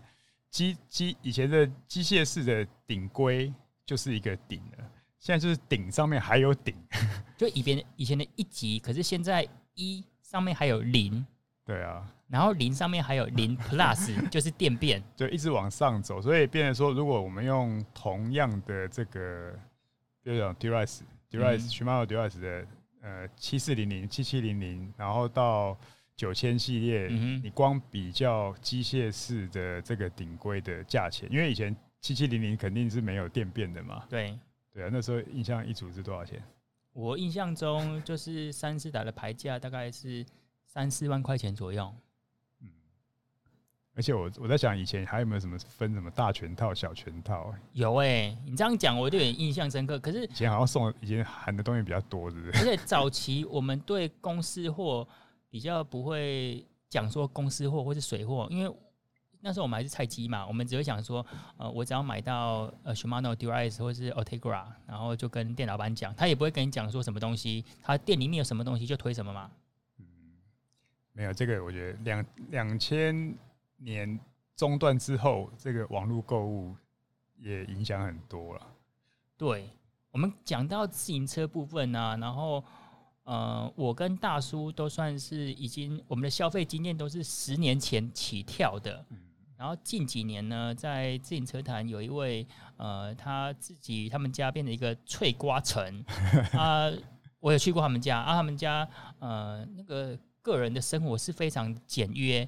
[0.49, 3.53] 机机以前的机械式的顶规
[3.85, 4.91] 就是一个顶了。
[5.25, 6.75] 现在就是顶上面还有顶，
[7.35, 11.25] 就以前以前的一级，可是现在一上面还有零，
[11.65, 19.51] 对啊，然后零上面还有零 plus，就是电变，就一直往上走，所以变成说，如果我们用同样的这个，
[20.21, 22.67] 比如讲 Durais，Durais，Shimano Durais 的
[23.01, 25.75] 呃七四零零、七七零零，然后到
[26.15, 34.37] 九千系列，嗯，你光比较机械式的这个顶规的价钱，因为以前七七零零肯定是没有电变的嘛，对。
[34.75, 36.43] 对啊，那时候印象一组是多少钱？
[36.91, 40.25] 我印象中就是三四打的牌价大概是
[40.65, 41.89] 三四万块钱左右。
[42.59, 42.67] 嗯，
[43.95, 47.55] 而且我我在想，以前还有没有什么分什么大全套、小全套？
[47.71, 49.97] 有哎、欸，你这样讲我就有点印象深刻。
[49.97, 52.59] 可是以前好像送以前含的东西比较多，是不是？
[52.59, 55.07] 而且早期我们对公司货
[55.49, 58.75] 比较不会讲说公司货或是水货，因为。
[59.45, 61.23] 那时候我们还是菜鸡嘛，我们只会想说，
[61.57, 69.51] 呃，我只要买到呃 Shimano Dura-Ace 或是 Ultegra，然后就跟店老板讲，他也不会跟你讲说什么东西，他店里面有什么东西就推什么嘛。
[69.99, 70.05] 嗯，
[71.13, 73.37] 没有这个，我觉得两两千
[73.77, 74.19] 年
[74.55, 76.75] 中断之后，这个网络购物
[77.37, 78.67] 也影响很多了。
[79.37, 79.69] 对，
[80.09, 82.63] 我们讲到自行车部分呢、啊，然后
[83.25, 89.05] 呃，我跟大叔都算是已经我们的消费经验都是十年前起跳的。
[89.57, 92.45] 然后近几年呢，在自行车坛有一位
[92.77, 96.03] 呃，他自己他们家变成一个脆瓜城
[96.53, 96.91] 啊，
[97.39, 98.87] 我有去过他们家啊，他们家
[99.19, 102.47] 呃那个个人的生活是非常简约，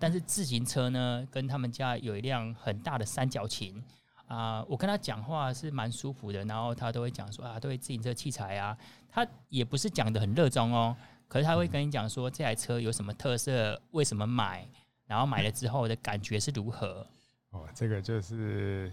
[0.00, 3.82] 但是自行车呢，跟他们家有一辆很大的三角琴。
[4.26, 8.76] 啊、呃，我跟他讲话是蛮舒服的，然后他都会讲说啊，对自行车器材啊，
[9.08, 10.94] 他也不是讲的很热衷哦，
[11.28, 14.68] 可是他会跟你讲说这台车有什么特色，为什么买，
[15.08, 17.04] 然后买了之后的感觉是如何。
[17.50, 18.92] 哦，这个就是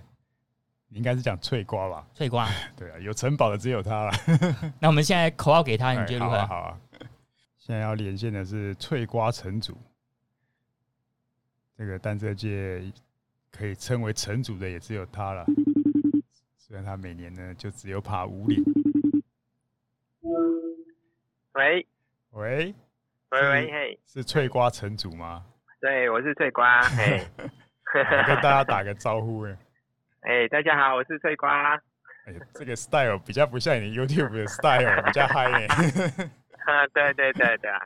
[0.87, 2.07] 你应该是讲脆瓜吧？
[2.15, 4.11] 脆瓜， 对啊，有城堡的只有他了。
[4.81, 6.37] 那我们现在口号给他，你觉得如何？
[6.37, 6.81] 好啊，好啊。
[7.59, 9.77] 现在要连线的是脆瓜城主，
[11.77, 12.91] 这个单车界。
[13.57, 15.45] 可以称为城主的也只有他了，
[16.57, 18.61] 虽然他每年呢就只有爬五岭。
[21.53, 21.87] 喂
[22.31, 22.75] 喂
[23.29, 25.45] 喂喂嘿，是脆瓜城主吗？
[25.85, 27.23] 对，我是翠瓜，嘿，
[28.25, 29.55] 跟大家打个招呼哎。
[30.25, 31.75] 哎，大家好，我是翠瓜。
[32.25, 35.67] 哎，这个 style 比较不像你 YouTube 的 style，比较嗨哎。
[36.65, 37.79] 啊，对对对对啊。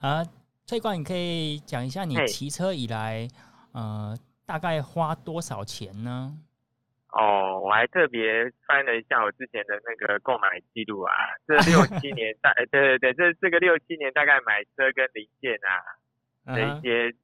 [0.00, 0.24] 啊。
[0.66, 3.28] 脆瓜，你可以讲一下你骑车以来，
[3.70, 6.36] 呃，大概花多少钱呢？
[7.18, 11.12] 哦，我还特别翻了一下我之前的那个购买记录啊，
[11.46, 15.80] 这六七年 大，对对对，这这个六七年大概买车跟零件啊
[16.54, 17.14] 的一些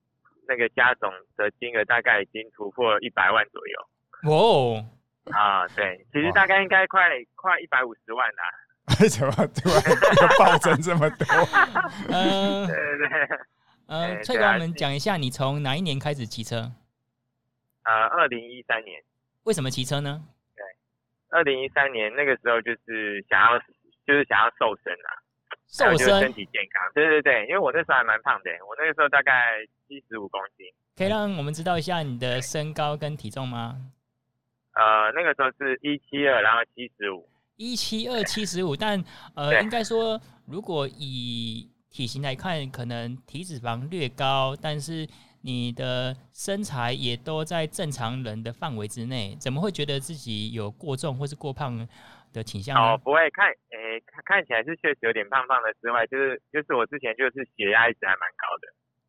[0.48, 3.86] 那个加总的金额，大概已经突破一百万左右。
[4.30, 4.86] 哇哦，
[5.30, 8.42] 啊，对，其实大概应该快快一百五十万啦。
[9.02, 11.26] 为什么突然暴增这么多？
[12.08, 13.38] 嗯，对对对，
[13.88, 16.72] 呃，翠哥，我们讲一下，你从哪一年开始骑车？
[17.84, 19.02] 呃，二零一三年。
[19.44, 20.24] 为什么骑车呢？
[20.54, 20.64] 对，
[21.30, 23.58] 二零一三年那个时候就是想要，
[24.06, 25.10] 就是想要瘦身啊，
[25.68, 26.92] 瘦身，身体健康。
[26.94, 29.32] 对对对，因为我那时候还蛮胖的，我那个时候大概
[29.88, 30.66] 七十五公斤。
[30.96, 33.76] 可以让我们知道一下你的身高跟体重吗？
[34.74, 37.28] 呃，那个时候是一七二，然后七十五。
[37.56, 39.02] 一七二 七十五，但
[39.34, 45.06] 呃，应该说，如果以体型来看，可能体脂肪略高，但是
[45.42, 51.86] 你的身材也都在正常人的范围之内，怎么会觉得自己有过重或是过胖
[52.32, 52.80] 的倾向呢？
[52.80, 58.68] 哦，不会看，诶、欸，看起来是确实有点胖胖的之外，就是就是我之前就是血压一直还蛮高的。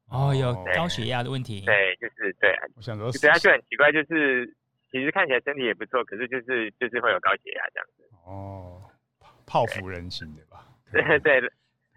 [0.10, 1.62] 哦，有高血压的问题。
[1.62, 2.54] 对，就是对。
[2.76, 4.56] 我想说，血压，就很奇怪，就是。
[4.94, 8.08] 其实看起来身体也不错，可是就是就是会有高血压这样子。
[8.28, 8.80] 哦，
[9.44, 10.68] 泡芙人型的吧？
[10.94, 11.52] 对对对。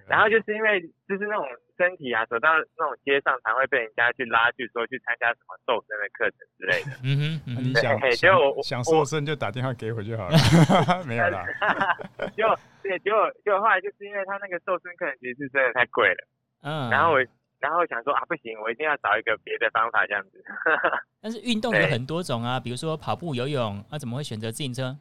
[0.08, 1.44] 然后就是因为就是那种
[1.76, 6.90] 身体啊，走到那种街上，才会被人家去拉去说去参加什么瘦身的课程之类的。
[7.04, 10.36] 嗯哼，你想结果我想瘦身就打电话给我就好了。
[11.06, 11.44] 没有啦。
[12.34, 16.26] 结果对，结果结果后来就是因为他那个瘦身课程其实是真的太贵了。
[16.62, 16.90] 嗯。
[16.90, 17.24] 然后我。
[17.58, 20.44] 然后想说啊，不行，我一定要找一个别的方法这样子。
[21.22, 24.94] 但是运动有很多种啊，比如说跑步、游泳，那、啊、怎么会选择自行车？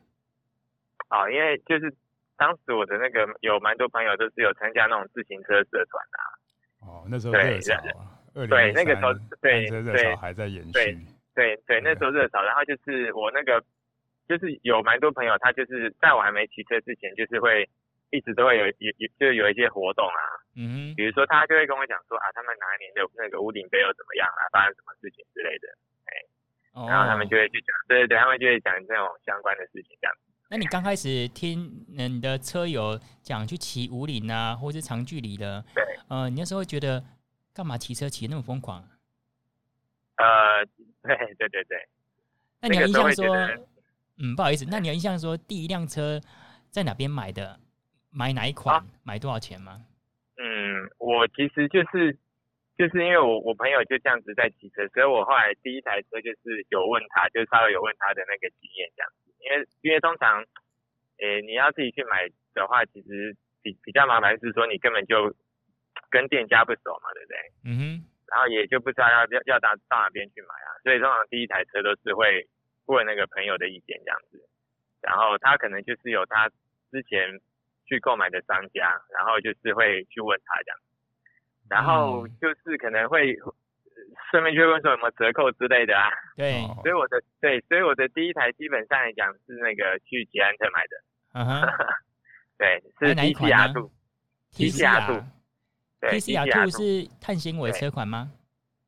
[1.09, 1.93] 哦，因为就是
[2.37, 6.39] 当时我的那个有蛮多朋友都是有参加那种自行车社团啊。
[6.87, 10.71] 哦，那时候热对，那个时候对热潮还在延续。
[10.71, 10.97] 对
[11.33, 13.63] 对对，那时候热潮，然后就是我那个
[14.27, 17.67] 就是有蛮多朋友，他就是在我还没骑车之前，就是会。
[18.11, 20.21] 一直都会有有有，就有一些活动啊，
[20.55, 25.67] 嗯，比如说他就会跟我讲说啊，他们哪一年的那个屋顶杯又怎么样啊，发生什么事情之类的，
[26.05, 26.13] 哎、
[26.77, 30.15] 哦，然后他们就会去讲，对对对，他们就会讲这种相关的事情这样。
[30.49, 37.03] 那你刚开始听你的车友讲去骑五岭啊，或是长距离的，对，呃，你那时候会觉得
[37.53, 38.87] 干嘛骑车骑那么疯狂？
[40.17, 40.65] 呃，
[41.01, 41.77] 对对对对。
[42.61, 43.35] 那你有印象说，
[44.17, 46.21] 嗯，不好意思，那你有印象说第一辆车
[46.69, 47.59] 在哪边买的？
[48.11, 48.77] 买哪一款？
[48.77, 49.83] 啊、买多少钱吗？
[50.37, 52.15] 嗯，我其实就是
[52.77, 59.34] 就是因为我我朋友就这样子在骑车，所以我后来第一台车就是有问他，就稍微有问他的那个经验这样子。
[59.45, 60.41] 因为因为通常，
[61.19, 65.33] 诶、欸，你要自己去买的话，其实比比较麻烦是说你根本就
[66.09, 67.37] 跟店家不熟嘛，对不对？
[67.65, 68.05] 嗯哼。
[68.27, 72.47] 然后也就不知道要要要到到哪边去买啊，所以通常第一台车都是会
[72.87, 74.41] 问那个朋友的意见这样子。
[75.01, 76.49] 然后他可能就是有他
[76.91, 77.39] 之前。
[77.87, 80.79] 去购买的商家，然后就是会去问他这样，
[81.69, 83.37] 然后就是可能会
[84.31, 86.09] 顺便去问说有没有折扣之类的啊。
[86.35, 90.97] 对，所以我的对，所以我的第一台基本上来讲是那个去捷安特买的。
[91.33, 91.67] 嗯哼，
[92.57, 93.89] 对，是 TCR2。
[94.53, 95.23] TCR2。
[96.01, 98.31] TCR2 是碳纤维车款吗？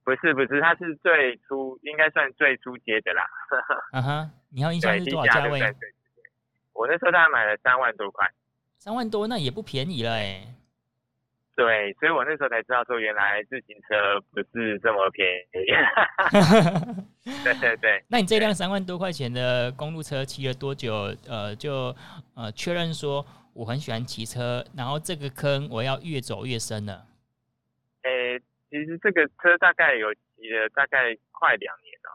[0.03, 3.23] 不是不是，它是最初应该算最初阶的啦。
[3.91, 5.59] 啊哈，你要印象是多少价位？
[6.73, 8.29] 我那时候大概买了三万多块。
[8.77, 10.53] 三万多那也不便宜了哎、欸。
[11.57, 15.65] 对，所以我那时候才知道说，原来自行车不是这么便宜。
[17.43, 18.03] 对对对。
[18.07, 20.93] 那你这辆三万多块钱的公路车骑了多久？
[21.27, 21.93] 呃，就
[22.35, 27.05] 呃确认说我很喜欢骑车，然后这个坑我要越走越深了。
[28.03, 28.39] 诶。
[28.69, 32.11] 其实这个车大概有骑了大概快两年哦，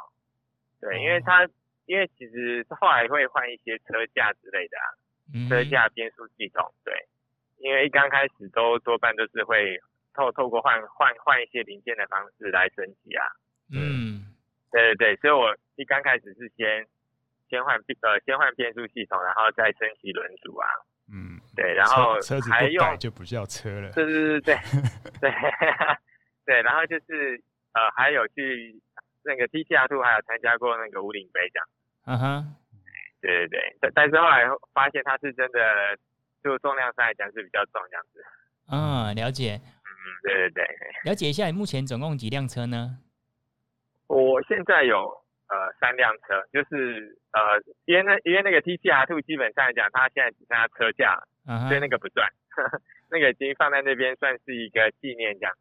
[0.83, 1.49] 对，因为它
[1.87, 4.85] 因为其实后来会换一些车架之类的啊，
[5.49, 6.93] 车架变速系统，对，
[7.63, 9.79] 因为一刚开始都多半都是会
[10.15, 13.25] 透透过换换换一些零件的方式来升级啊，
[13.73, 14.27] 嗯，
[14.71, 16.87] 对对对，所以我一刚开始是先
[17.49, 20.69] 先换变呃先换变速系统，然后再升级轮组啊，
[21.13, 24.59] 嗯，对，然后车子不改就不叫车了，对对对对。
[25.21, 25.33] 对。
[26.45, 27.41] 对， 然后就是
[27.73, 28.75] 呃，还有去
[29.25, 31.69] 那个 TCR2，还有参加过那个五岭杯这样。
[32.07, 32.57] 嗯哼，
[33.21, 34.43] 对对对，但但是后来
[34.75, 35.97] 发现它是真的，
[36.43, 38.25] 就重量上来讲是比较重这样子。
[38.71, 39.61] 嗯，了解。
[39.61, 40.65] 嗯，对对对。
[41.05, 42.99] 了解一下，你目前总共几辆车呢？
[44.09, 45.09] 我现在有
[45.49, 47.41] 呃三辆车，就是呃，
[47.87, 55.53] 因为那因为那个 T C R Two 基本上来讲，它现在只剩下车架了，嗯哼，所以那个不算，呵呵，那个已经放在那边算是一个纪念这样。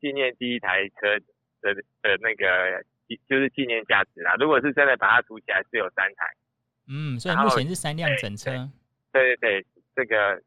[0.00, 1.18] 纪念第一台车
[1.60, 2.82] 的的那个，
[3.28, 4.34] 就是纪念价值啦。
[4.34, 6.26] 如果是真的把它组起来，是有三台。
[6.88, 8.68] 嗯，所以目前是三辆整车。
[9.12, 10.42] 对对对，这个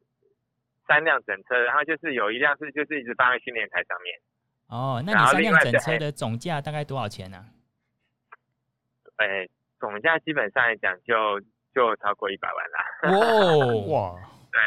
[0.86, 4.20] 三辆整车，然后就是有一辆是就是一直放在训练台上面。
[4.68, 7.44] 哦，那你三辆整车的总价大概多少钱呢？
[9.16, 11.40] 哎，总价基本上来讲就
[11.74, 12.78] 就超过一百万啦。
[13.10, 14.20] 哦哇，
[14.52, 14.60] 对。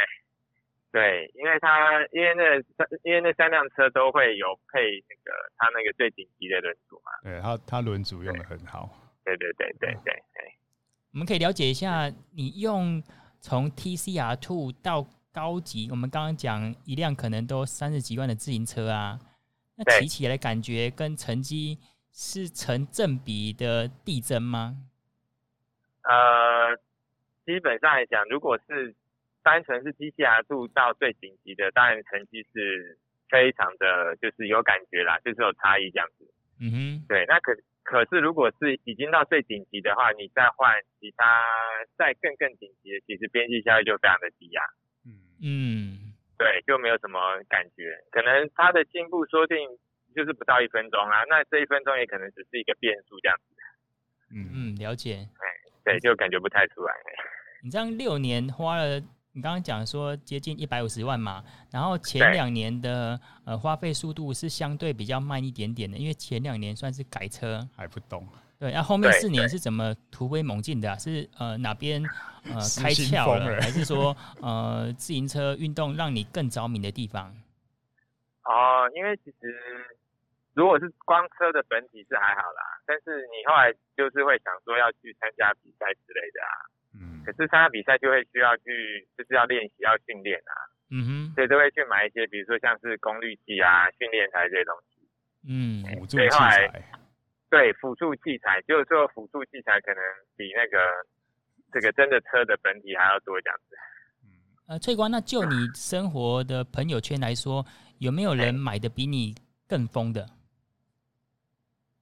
[0.92, 7.12] 对，因为它因为那三因为那三辆车都会有配那个它那个最顶级的轮组嘛。
[7.22, 8.90] 对，它它轮组用的很好。
[9.24, 10.54] 对对对对对对。
[11.14, 13.04] 我们可以了解一下，你用
[13.40, 19.20] 从 TCR Two 到高级，我们刚刚讲一辆可能都三十几万的自行车啊，
[19.76, 21.78] 那骑起来感觉跟成绩
[22.12, 24.78] 是成正比的递增吗？
[26.04, 26.76] 呃，
[27.46, 28.96] 基本上来讲，如果是。
[29.42, 33.00] 单纯是 TCR Two 到最顶级的，当然成绩是
[33.30, 36.30] 非常的，就是有感觉啦，就是有差异这样子。
[36.60, 37.26] 嗯哼，对。
[37.26, 37.54] 那可
[37.90, 41.42] 可是，如果是已经到最顶级的话，你再换其他
[41.98, 44.62] 再更更顶级的，其实边际效益就非常的低啊。
[45.08, 45.10] 嗯
[45.42, 47.18] 嗯，对，就没有什么
[47.50, 47.98] 感觉。
[48.12, 49.58] 可能它的进步说不定
[50.14, 53.56] 就是不到一分钟啊，那这一分钟也可能只是一个变数这样子。
[54.30, 55.26] 嗯嗯，了解。
[55.42, 55.46] 哎，
[55.84, 56.94] 对，就感觉不太出来。
[57.64, 59.02] 你这样六年花了。
[59.34, 68.28] 你刚刚讲说接近一百五十万嘛，然后前两年的呃花费速度是相对比较慢一点点的，因为前两年算是改车还不懂。
[68.58, 70.98] 对，然后后面四年是怎么突飞猛进的啊？
[70.98, 72.04] 是呃哪边
[72.44, 77.34] 呃开窍了，还是说呃自行车运动让你更着迷的地方？
[78.44, 79.56] 哦，因为其实
[80.54, 86.52] 如果是光车的本体是还好啦，但是你后来就是会想说要去参加比赛之类的啊。
[87.30, 90.54] 嗯，可是参加比赛就会需要去，就是要练习，要训练啊。
[90.92, 95.08] 嗯哼，所以都会去买一些，比如说像是功率计啊、训练台这些东西。
[95.48, 96.68] 嗯，辅助器材。
[97.50, 100.04] 对，辅助器材，就是说辅助器材可能
[100.36, 100.78] 比那个
[101.72, 103.76] 这个真的车的本体还要多这样子。
[104.24, 104.30] 嗯，
[104.68, 107.66] 呃，翠光，那就你生活的朋友圈来说，
[108.00, 109.36] 有没有人买的比你
[109.68, 110.26] 更疯的？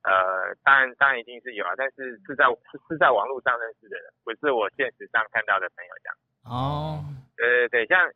[0.07, 6.15] 呃，当然，当然一定是有啊，但是是在是是在网络上认识的人，不是我现实上看到的朋友这样。
[6.47, 7.03] 哦，
[7.35, 8.09] 对对对，像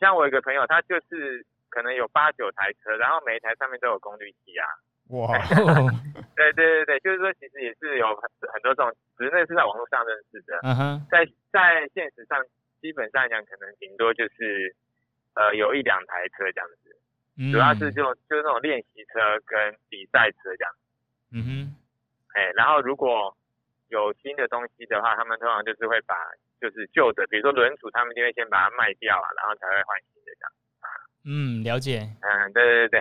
[0.00, 4.66] 像我有一个朋友，他就是可能有八九台车，然后每一台上面都有功率计啊。
[5.10, 5.38] 哇！
[6.34, 10.58] 对对对对，就是说其实也是有很很多种，只是那是在网络上认识的。
[10.64, 12.44] 嗯哼，在在现实上，
[12.82, 14.74] 基本上讲可能顶多就是
[15.34, 16.96] 呃有一两台车这样子，
[17.52, 20.74] 主要是就就是那种练习车跟比赛车这样。
[21.30, 21.76] 嗯哼，
[22.34, 23.36] 哎、欸，然后如果
[23.88, 26.14] 有新的东西的话，他们通常就是会把
[26.60, 30.52] 就是旧的，比如说轮组，他们就会先把它卖掉啊，然后才会换新的这样。
[31.24, 32.08] 嗯，了解。
[32.20, 33.00] 嗯，对对对。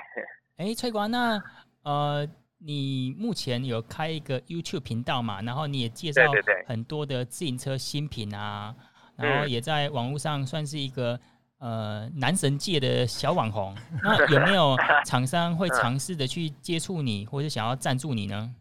[0.58, 1.42] 哎、欸，翠光，那
[1.84, 2.28] 呃，
[2.60, 5.42] 你目前有开一个 YouTube 频道嘛？
[5.42, 6.22] 然后你也介绍
[6.66, 8.76] 很多的自行车新品啊，
[9.18, 11.20] 对对对，然后也在网络上算是一个。
[11.60, 18.54] 呃，男神界的小网红， 那有没有厂商会尝试的去接触你，或者想要赞助你呢？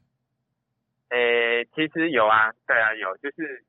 [1.11, 3.65] 诶、欸，其实有啊，对啊，有，就是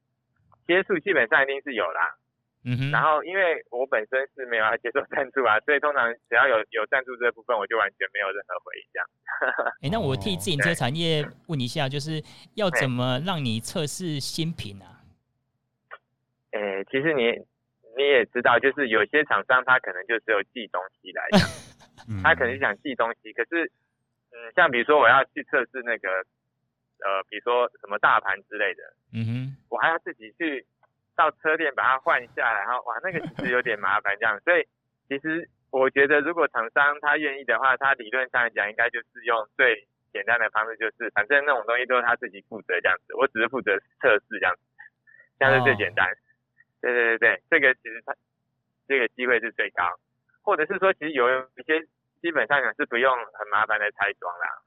[0.65, 2.15] 接触基本上一定是有啦。
[2.63, 2.91] 嗯哼。
[2.91, 9.07] 然后因为我本身是没有要接受赞助啊， 所以通常只要有有赞助这部分，我就完全没有任何回应这样。
[9.81, 12.23] 哎、欸，那我替自行车产业问一下，就是
[12.55, 15.03] 要怎么让你测试新品啊？
[16.51, 17.45] 诶、欸，其实你
[17.97, 21.41] 你也知道，就是有些厂商他可能就只有寄东西来讲，
[22.23, 23.65] 他可能想寄东西，可是
[24.31, 26.23] 嗯，像比如说我要去测试那个。
[26.99, 28.81] 呃，比如说什么大盘之类的，
[29.13, 30.65] 嗯哼，我还要自己去
[31.15, 34.39] 到车店把它换下来，然后哇，那个其实有点麻烦这样。
[34.39, 34.65] 所以
[35.07, 44.61] 其实我觉得，如果厂商他愿意的话，他理论上来讲，应该就是用最简单的方式，就是反正那种东西都是他自己负责这样子，我只是负责测试这样子，
[45.37, 46.03] 这样是最简单。
[46.07, 46.17] Oh.
[46.87, 48.15] 对对对对，这个其实它
[48.87, 49.83] 这个机会是最高，
[50.41, 51.81] 或者是说，其实有一些
[52.21, 54.63] 基本上讲是不用很麻烦的拆装啦。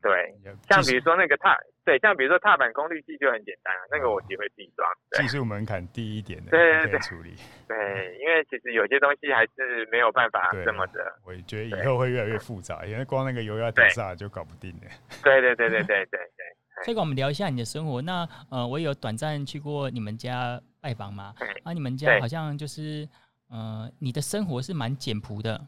[0.00, 0.32] 对，
[0.70, 4.88] 像比如说那个踏，对，像比如说踏板功率计就很简单啊，那个我只会自己装。
[5.10, 7.34] 技术门槛低一点的，对对对，处理。
[7.66, 11.14] 对，因为其实有些东西还是没有办法这么的。
[11.26, 14.88] 我也觉得以后会越来越复杂，因为光那个油压碟刹就搞不定了。
[15.22, 16.84] 对对对对对对对。
[16.84, 18.00] 所以，我们聊一下你的生活。
[18.00, 21.34] 那呃，我有短暂去过你们家拜访吗？
[21.64, 23.06] 啊，你们家好像就是
[23.50, 25.66] 呃，你的生活是蛮简朴的。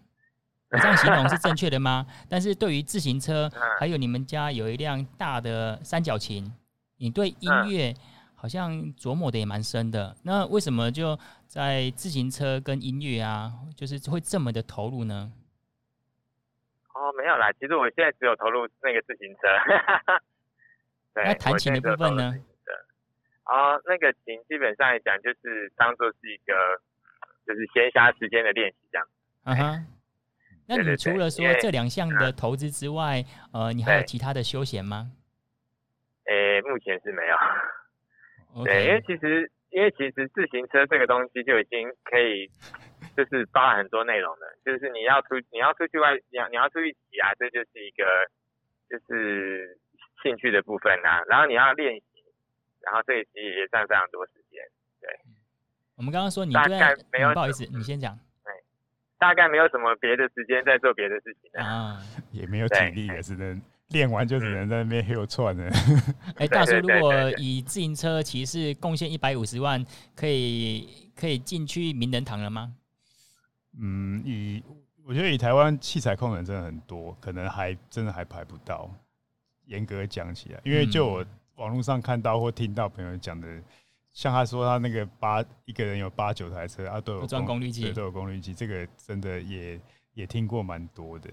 [0.70, 2.06] 我这样形容是正确的吗？
[2.26, 6.50] 但是对于自行车，还有你们家有一辆大的三角琴，
[6.96, 7.94] 你对音乐
[8.34, 10.16] 好像琢磨的也蛮深的。
[10.22, 15.30] 那为什么就在自行车跟音乐啊，就是会这么的投入呢？
[16.94, 19.40] 哦，没有啦，其实我现在只有投入那个自行车。
[21.12, 22.34] 对，那弹琴的部分呢？
[23.50, 26.54] 啊、哦，那个琴基本上来讲，就是当做是一个，
[27.44, 29.08] 就是闲暇时间的练习这样。
[29.44, 29.86] 嗯哼。
[30.68, 35.10] 那你除了说这两项的投资之外，呃，你还有其他的休闲吗？
[36.26, 37.36] 诶、欸，目前是没有。
[38.64, 42.48] 对，因为其实，因为其实自行车这个东西就已经可以，
[43.18, 44.46] 就是包含很多内容了。
[44.64, 48.04] 就是你要出，你要出去外，你要你要出去骑啊，这就是一个，
[48.88, 49.76] 就是
[50.22, 51.24] 兴趣的部分啊。
[51.26, 52.04] 然后你要练习，
[52.84, 54.62] 然后这一期也占非常多时间。
[55.00, 55.08] 对，
[55.96, 58.18] 我们刚刚说你大概没有、嗯，不好意思，你先讲。
[59.18, 62.00] 大概没有什么别的时间在做别的事情啊，
[62.32, 65.68] 也没有体力也只能练完就只能在那边溜窜了。
[66.40, 69.84] 哎、欸，大叔，如果以自行车骑士贡献一百五十万，
[70.16, 72.74] 可以可以进去名人堂了吗？
[73.78, 74.64] 嗯，以
[75.04, 78.90] 我觉得以台湾器材控人真的很多，可能还真的还排不到。
[79.66, 81.26] 严格讲起来，因为就我
[81.60, 83.46] 网络上看到或听到朋友讲的。
[84.12, 89.80] 像他说他那个八一个人有八九台车啊，都有装功率计，都有功率计，这个真的也
[90.14, 91.30] 也听过蛮多的。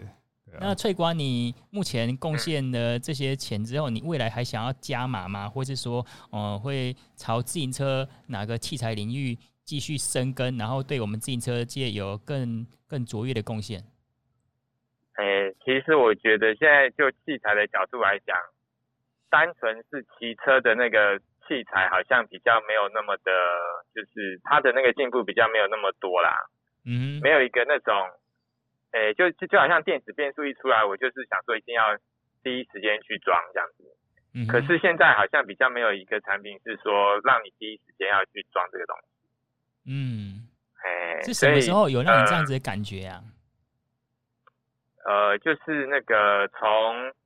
[0.53, 5.49] 啊、那翠瓜，你目前贡献了这些钱之后，你未来还想要加码吗？
[5.49, 13.83] 或是说，呃，会朝自行车哪个器材领域继续深耕，然后对我们自行车界有更更卓越的贡献？
[15.13, 18.37] 哎、欸，其实我觉得现在就器材的角度来讲，
[19.29, 21.19] 单纯是骑车的那个。
[21.47, 23.31] 器材好像比较没有那么的，
[23.95, 26.35] 就是它的那个进步比较没有那么多啦。
[26.83, 27.95] 嗯，没有一个那种，
[28.91, 31.95] 诶、欸，就就就好像电子变速一出来，我就是想说一定要
[32.43, 33.85] 第一时间去装这样子。
[34.35, 39.07] 嗯，可是现在好像比较没有一个产品是说让你第一时间要去装这个东西。
[39.87, 40.49] 嗯，
[40.83, 43.23] 哎，是什么时候有让你这样子的感觉啊？
[43.23, 43.36] 呃，
[45.07, 46.59] 呃就是那个从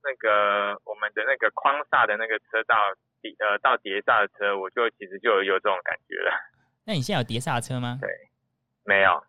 [0.06, 2.78] 那个我们的那个框刹的那个车道。
[3.38, 6.32] 呃，到碟刹的车，我就其实就有，这种感觉了。
[6.84, 8.00] 那你现在有碟刹车吗？
[8.02, 8.10] 对，
[8.84, 9.24] 没有。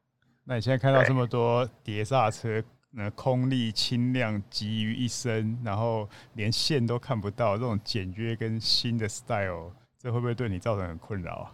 [0.46, 2.62] 那你现在看到这么多碟刹车，
[2.94, 11.52] 那空力轻量集于一身，然后连线都看不到，这种简约跟新的 style，这会不会对你造成很困扰啊？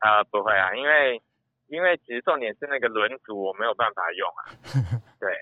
[0.00, 1.22] 啊、呃，不会啊，因为
[1.68, 5.00] 因为其实重点是那个轮组我没有办法用啊。
[5.18, 5.32] 对，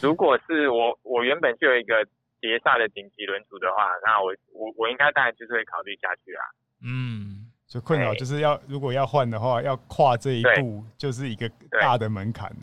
[0.00, 2.06] 如果是我我原本就有一个。
[2.40, 6.44] 碟刹的顶级轮组的话，那我我我应该当然就是会考虑下去啊。
[6.82, 11.48] 嗯，就困扰就是要如果要换的话，要跨这一步就是一个
[11.80, 12.54] 大的门槛。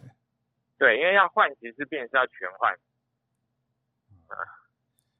[0.78, 2.72] 对，因为要换其实变成是要全换。
[4.30, 4.38] 哎、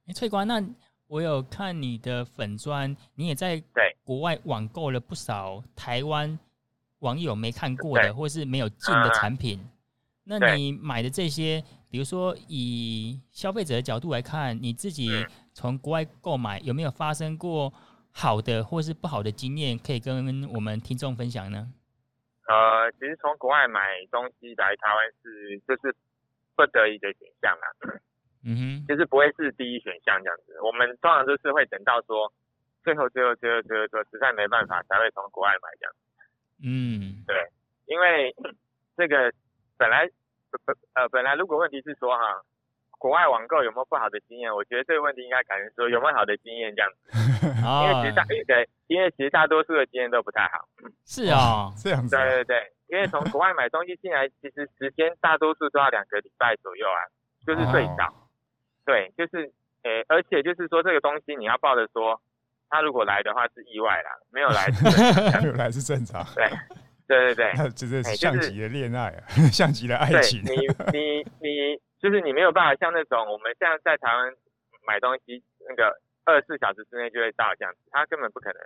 [0.06, 0.62] 欸，翠瓜，那
[1.08, 6.38] 我有看你的粉砖，你也在对国外网购了不少台湾
[7.00, 9.58] 网友没看过的或是没有进的产品。
[10.22, 11.64] 那你买的这些？
[11.92, 15.10] 比如说，以消费者的角度来看，你自己
[15.52, 17.70] 从国外购买有没有发生过
[18.10, 21.68] 好的或是不好的经验，可以跟我们听众分享呢？
[22.48, 23.80] 呃，其实从国外买
[24.10, 25.94] 东西来台湾是就是
[26.56, 28.00] 不得已的选项啦，
[28.42, 30.58] 嗯哼，就是不会是第一选项这样子。
[30.64, 32.32] 我们通常都是会等到说
[32.82, 35.94] 最后最后最后最后说实在没办法才会从国外买这样。
[36.64, 37.22] 嗯。
[37.26, 37.36] 对，
[37.84, 38.34] 因为
[38.96, 39.30] 这个
[39.76, 40.08] 本来
[40.64, 42.42] 本呃本来如果问题是说哈。
[43.02, 44.54] 国外网购有没有不好的经验？
[44.54, 47.10] 我觉得这个问题应该改成说有没有好的经验这样子，
[47.58, 50.68] 因为其实大对，因为其实大多数的经验都不太好。
[51.04, 52.14] 是啊，这样子。
[52.14, 57.02] 对对对，因为从国外买东西进来，其实时间大多数都要两个礼拜左右啊，
[57.44, 58.14] 就是最少。
[58.86, 59.50] 对，就是
[59.82, 62.22] 诶，而且就是说这个东西你要抱着说，
[62.70, 64.84] 他如果来的话是意外啦，没有来是
[65.42, 66.24] 没有来是正常。
[66.36, 66.48] 对
[67.12, 69.20] 对对对， 就是像极了恋爱啊，
[69.52, 70.40] 像极了爱情。
[70.42, 70.50] 你
[70.92, 71.82] 你你。
[72.02, 74.34] 就是你没有办法像那种我们现在在台湾
[74.84, 75.94] 买东西，那个
[76.24, 78.58] 二十四小时之内就会到这样子，他根本不可能。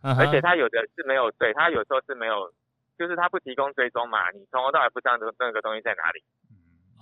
[0.00, 0.24] Uh huh.
[0.24, 2.50] 而且他有的是没有，对，他有时候是没有，
[2.96, 6.24] 就是他不提供追踪嘛，你从头到尾不知道那个那个东西在哪里。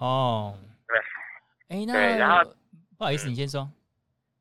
[0.01, 0.59] 哦，
[0.89, 0.99] 对，
[1.69, 2.43] 哎，那对，然后
[2.99, 3.71] 不好意思，你先说。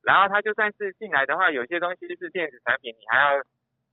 [0.01, 3.37] 然后他就算是进来的话，有些东西是电子产品，你还要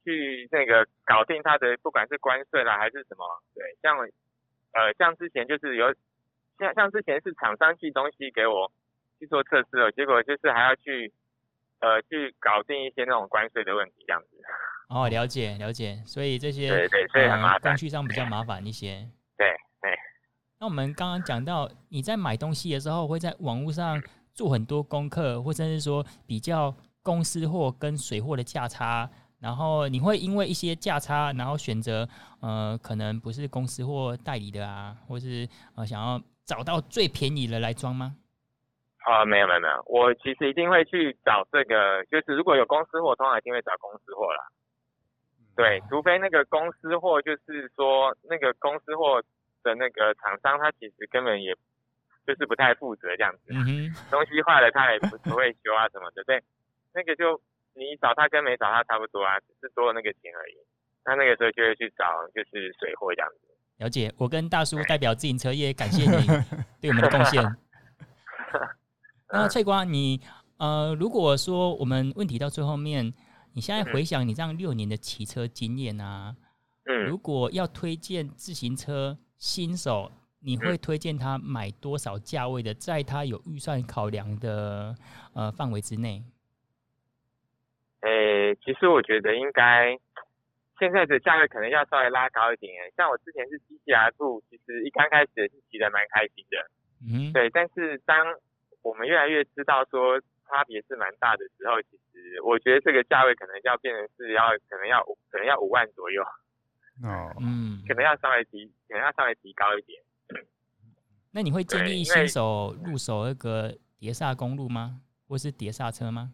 [0.04, 3.24] 去那个搞定它的，不管是关税啦还是什么，
[3.54, 5.92] 对，像呃像之前就是有。
[6.56, 8.70] 像像之前是厂商寄东西给我
[9.18, 11.12] 去做测试了，结果就是还要去
[11.80, 14.28] 呃去搞定一些那种关税的问题这样子。
[14.88, 19.04] 哦，了解了解，所以这些对对，所以很麻烦，工序上比较麻烦一些。
[19.36, 19.48] 对
[19.82, 19.90] 对。
[20.60, 24.00] 那我们刚刚讲到你在买东西的时候，会在网络上
[24.32, 29.10] 做很多功课，或者是说比较公司货跟水货的价差，
[29.44, 32.08] 然后你会因为一些价差，然后选择
[32.40, 36.18] 呃可能不是公司或代理的啊，或是呃想要。
[36.46, 38.14] 找到最便宜的来装吗？
[38.98, 44.44] 啊、哦，没有没有没有，我其实一定会去找这个，就是如果有公司货，通常一定会找公司货啦。
[45.56, 49.22] 对，除非那个公司货，就是说那个公司货
[49.62, 51.56] 的那个厂商，他其实根本也
[52.26, 53.40] 就是不太负责这样子。
[53.48, 53.88] 嗯。
[54.10, 56.22] 东西坏了，他也不不会修啊什么的。
[56.24, 56.42] 对，
[56.92, 57.40] 那个就
[57.74, 60.54] 你找他跟没找他差不多啊，只是多了那个钱而已。
[61.04, 62.04] 那那个时候就会去找
[62.34, 63.38] 就是水货这样子。
[63.78, 66.26] 了解，我跟大叔代表自行车业感谢你
[66.80, 67.42] 对我们的贡献。
[69.32, 70.20] 那翠瓜，你
[70.58, 73.12] 呃，如果说我们问题到最后面，
[73.52, 76.36] 你现在回想你这样六年的骑车经验啊，
[76.84, 84.94] 嗯，如果要推荐自行车新手，你会推荐他买多少价位的，在他有预算考量的
[85.34, 86.22] 呃范围之内？
[88.56, 89.98] 其实我觉得应该。
[90.80, 96.58] 现在的价位可能要稍微拉高一点，像我之前是 GT-R2，其实一刚开始也是骑得蛮开心的，
[97.00, 97.48] 嗯，对。
[97.50, 98.18] 但是当
[98.82, 106.20] 我们越来越知道说差别是蛮大的时候，其实我觉得这个价位可能要变成是要可能要可能要五万左右，
[107.04, 110.02] 哦，嗯，可能要稍微提，可能要稍微提高一点。
[111.30, 115.00] 那你会建议新手入手那个碟刹公路吗？
[115.28, 116.32] 或是碟刹车吗？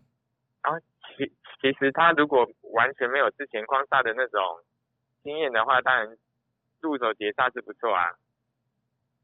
[0.62, 0.86] 啊，其
[1.60, 4.40] 其实他如果完全没有之前框刹的那种
[5.22, 6.16] 经验的话，当然
[6.80, 8.10] 入手碟刹是不错啊。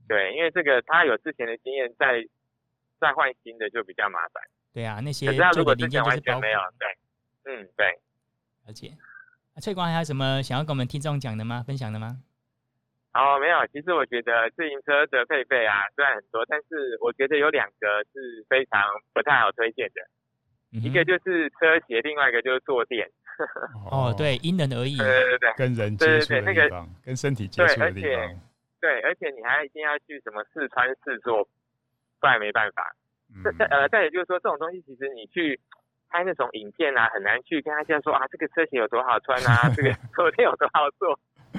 [0.08, 2.24] 对，因为这个他有之前的经验，再
[3.00, 4.42] 再换新的就比较麻烦。
[4.72, 6.88] 对啊，那些可是他如果之前完全没有，对，
[7.44, 7.98] 嗯，对。
[8.66, 8.92] 而且，
[9.62, 11.64] 翠光还有什么想要跟我们听众讲的吗？
[11.66, 12.20] 分享的吗？
[13.14, 13.66] 哦，没有。
[13.68, 18.82] 其实我觉得自行车的配备啊，虽然很多，但是我觉得有两个是非常
[19.14, 20.02] 不太好推荐的。
[20.72, 23.08] 嗯、一个就是车鞋，另外一个就是坐垫。
[23.90, 24.96] 哦，对，因人而异。
[24.96, 28.10] 对对对，跟人接触的地方，那个、跟身体接触的地方。
[28.80, 31.44] 对，对，而且你还一定要去什么试穿试坐，
[32.18, 32.94] 不然没办法。
[33.44, 35.60] 再再、嗯、呃，再也就是说，这种东西其实你去
[36.08, 41.18] 拍那种影片啊，很难去跟他这样说啊，这个车鞋有多好穿啊， 这个坐垫有多好坐，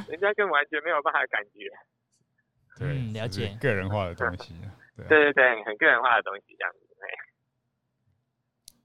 [0.09, 1.69] 人家根本完全没有办法感觉。
[2.79, 3.55] 对，嗯、了解。
[3.61, 4.55] 个人化的东西。
[4.95, 6.86] 对对对，很个人化的东西，这样子。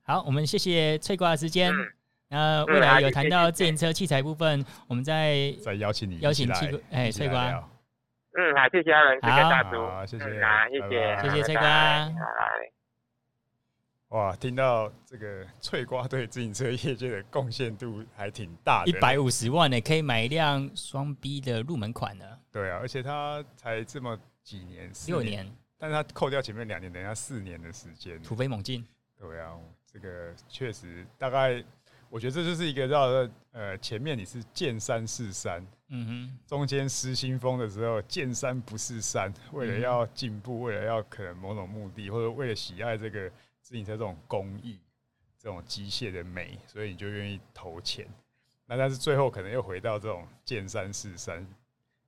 [0.05, 1.73] 好，我们谢谢翠瓜的时间。
[2.29, 7.51] 那、嗯、未来有谈到自行车器材部分，嗯、我们再再邀请你邀请翠哎翠瓜。
[8.35, 12.13] 嗯，好，谢谢阿伦，谢谢大叔，好，谢谢，嗯、好，谢谢，翠瓜。
[14.09, 22.39] 哇，听到这个翠瓜对自行车业界的贡献度还挺大的，一百五十万呢，可以买一辆双 B 的入门款的。
[22.51, 25.47] 对啊，而且他才这么几年，六年，
[25.79, 28.85] 但是他扣掉前面两年，等下四年的时间，突飞猛进。
[29.21, 29.53] 对啊。
[29.93, 31.63] 这个确实，大概
[32.09, 33.09] 我觉得这就是一个绕
[33.53, 43.31] 呃，前面你是见山是山，嗯哼，中间失心疯的时候见山不是山，为了要进步，为了要可能某种目的，或者为了喜爱这个
[43.61, 44.79] 自行车这种工艺、
[45.39, 48.07] 这种机械的美，所以你就愿意投钱。
[48.65, 51.47] 那但是最后可能又回到这种见山是山，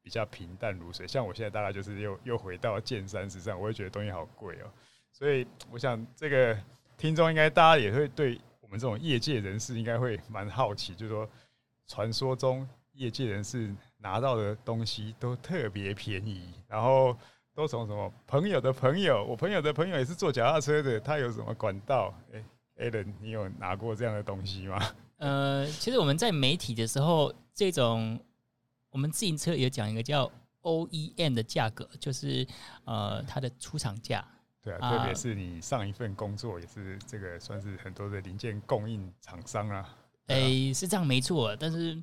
[0.03, 1.07] 比较平淡如水。
[1.07, 4.72] 像我现在大概就是又又回到见山是山，我会觉得东西好贵哦。
[5.12, 6.59] 所以我想这个。
[6.97, 11.28] 听众应该大家也会对我们这种业界人士应该会蛮好奇，就是说，
[11.86, 17.16] 传说中业界人士拿到的东西都特别便宜，然后
[17.55, 22.14] 都从什么朋友的朋友，我朋友的朋友也是坐脚踏车的，他有什么管道？
[22.32, 22.45] 哎、
[22.78, 24.80] 欸、，Alan，你有拿过这样的东西吗？
[25.18, 28.18] 呃，其实我们在媒体的时候，这种
[28.90, 30.30] 我们自行车也讲一个叫
[30.62, 32.47] OEM 的价格，就是
[32.84, 34.26] 呃它的出厂价。
[34.65, 39.95] 对啊，特别是你上一份工作也是这个，算是很多的零件供应厂商啊。
[40.29, 42.03] 哎、欸，是这样没错，但是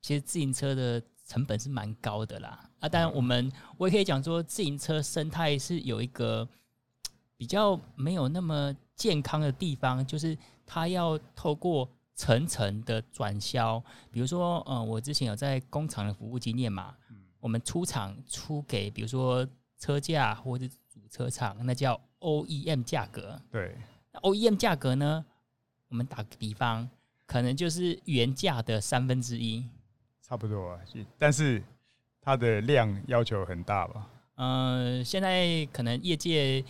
[0.00, 2.58] 其实自行车的成本是蛮高的啦。
[2.80, 6.48] 啊，当然我们我也可以讲说，自行车生态是有一个
[7.36, 10.34] 比较没有那么健康的地方，就是
[10.64, 13.78] 它要透过层层的转销。
[14.10, 16.96] 比如说，嗯、呃，我之前有在工厂的服务经验嘛，
[17.38, 19.46] 我们出厂出给比如说
[19.78, 20.66] 车架或者。
[21.10, 23.74] 车厂那叫 OEM 价格，对
[24.22, 25.24] ，OEM 价格呢，
[25.88, 26.88] 我们打个比方，
[27.26, 29.64] 可能就是原价的三分之一，
[30.20, 30.80] 差不多啊。
[31.18, 31.62] 但是
[32.20, 34.06] 它的量要求很大吧？
[34.36, 36.64] 嗯、呃，现在可能业界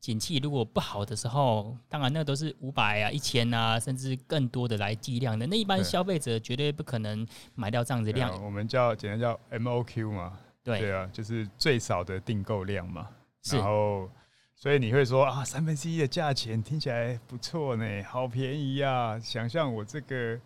[0.00, 5.46] 景气如果不好的时候，当然那都是五百啊、一千啊，甚至更多的来计量的。
[5.46, 8.30] 那一般消费者绝对不可能买到这样子量。
[8.30, 13.08] 啊、我们叫简单叫 MOQ 嘛，对对啊，就是最少的订购量嘛。
[13.42, 14.10] 是然后，
[14.54, 19.18] 所以你会说啊，三分之一的价钱听起来不错呢，好便宜啊！
[19.18, 20.38] 想象我这个，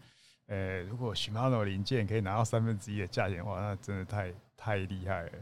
[0.47, 5.33] 呃，如果 Shimano 零件可以拿到三分之一的价钱的话，那真的太太厉害了。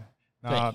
[0.41, 0.75] 那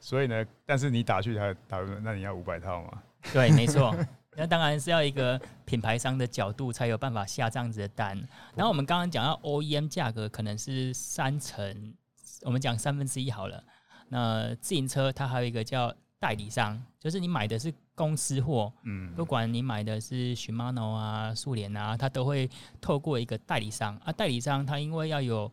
[0.00, 3.02] 所以呢，但是你打去他打，那你要五百套吗？
[3.32, 3.94] 对，没错。
[4.36, 8.16] 那当然是要一个品牌商的角度才有办法下这样子的单。
[8.54, 11.94] 然后我们刚刚讲到 OEM 价格可能是三成，
[12.42, 13.62] 我们讲三分之一好了。
[14.08, 22.50] 那自行车它还有一个叫代理商就是你买的是公司货，嗯，不管你买的是 Shimano 啊、速联啊，它都会
[22.80, 24.12] 透过一个代理商啊。
[24.12, 25.50] 代理商他因为要有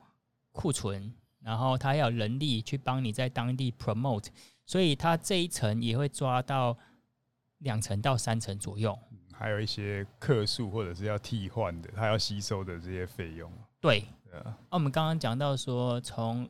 [0.52, 4.28] 库存，然后他要有人力去帮你在当地 promote，
[4.66, 6.76] 所以他这一层也会抓到
[7.60, 8.98] 两层到三层左右。
[9.34, 13.52] 还有一些客数或者是要替换的，他要吸收的这些费用。
[13.80, 16.50] 对，啊，啊，我们刚刚讲到说从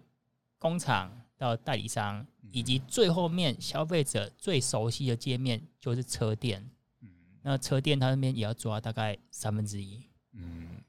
[0.57, 1.11] 工厂。
[1.37, 6.69] 到代理商，以及最后面消费者最熟悉的界面就是车店。
[7.01, 7.09] 嗯，
[7.41, 10.01] 那车店他那边也要抓大概三分之一。
[10.33, 10.81] 嗯，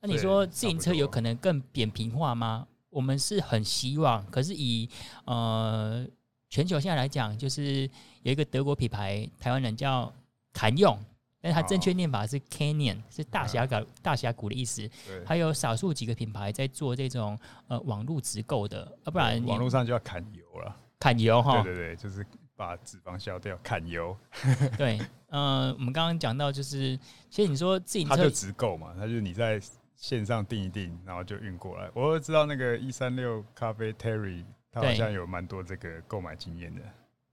[0.00, 2.66] 那你说自行车有可能更扁平化吗？
[2.90, 4.88] 我们是很希望，可是以
[5.24, 6.06] 呃
[6.48, 7.90] 全球现在来讲，就是
[8.22, 10.12] 有一个德国品牌，台湾人叫
[10.52, 10.96] 谭用。
[11.44, 14.88] 但它正确念法是 Canyon，是大峡谷，大峡谷的意思。
[15.06, 17.38] 对，还有少数几个品牌在做这种
[17.68, 20.74] 呃网络直购的，啊，不然网络上就要砍油了。
[20.98, 22.24] 砍油哈，对对对，就是
[22.56, 24.16] 把脂肪消掉，砍油。
[24.78, 29.60] 对，嗯、呃，我们刚刚讲到就是，其实你说自行车，它就直购嘛，它就是你在
[29.96, 31.90] 线上订一订，然后就运过来。
[31.92, 36.80] 我知道那个一三六咖啡 Terry，他好像有蛮多这个购买经验的。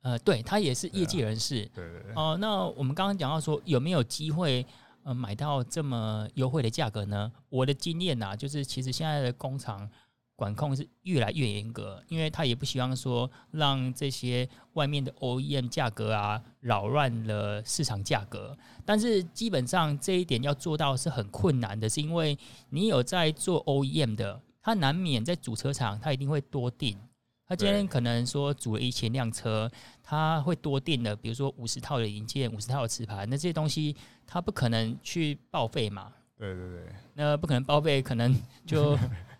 [0.01, 1.63] 呃，对，他也是业界人士。
[1.73, 2.11] 对对对。
[2.13, 4.65] 哦、呃，那我们刚刚讲到说，有没有机会
[5.03, 7.31] 呃买到这么优惠的价格呢？
[7.49, 9.87] 我的经验呐、啊，就是其实现在的工厂
[10.35, 18.57] 管控是越来越严格，因为他也不希望说让这些外面的 OEM 价格啊扰乱了市场价格。
[18.83, 22.35] 但是基本上这一点要做到是很困难的，是因为
[22.71, 26.97] 你有在做 OEM 的，他难免在主车厂他一定会多订。
[27.51, 29.69] 他今天可能说组了一千辆车，
[30.01, 33.93] 他会多订的，比如说五十套的零件、五十套的磁盘，那这些东西
[34.25, 36.13] 他不可能去报废嘛？
[36.37, 38.33] 对对对，那不可能报废，可能
[38.65, 38.97] 就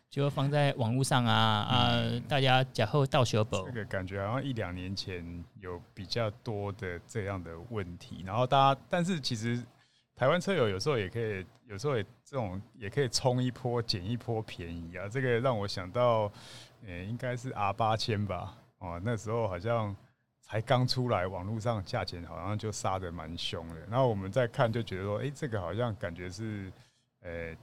[0.09, 3.63] 就放在网络上啊啊，大家假后到修补。
[3.67, 9.57] 这个感觉好像一两年前有比较多的这样的问题，然后大家，但是其实
[10.17, 16.29] 台湾车友有时候也可以，有时候也这种也可以冲一波捡一波便宜啊，这个让我想到。
[16.85, 18.57] 诶、欸，应该是 R 八千吧？
[18.79, 19.95] 哦，那时候好像
[20.41, 23.75] 才刚出来，网络上价钱好像就杀的蛮凶的。
[23.89, 26.71] 然后我们再看，就觉得说，哎、欸，这个好像感觉是，
[27.21, 27.57] 诶、欸，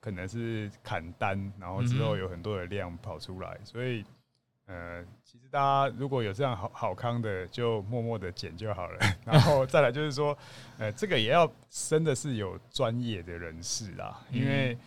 [0.00, 3.58] 可能是砍单，然后之后有很多的量跑出来。
[3.64, 4.04] 所以，
[4.66, 8.98] 呃，其实大家如果有这样好好康的，就默默的捡就好了。
[9.26, 10.36] 然后再来就是说，
[10.78, 14.78] 呃，这个也要真的是有专业的人士啦，因为。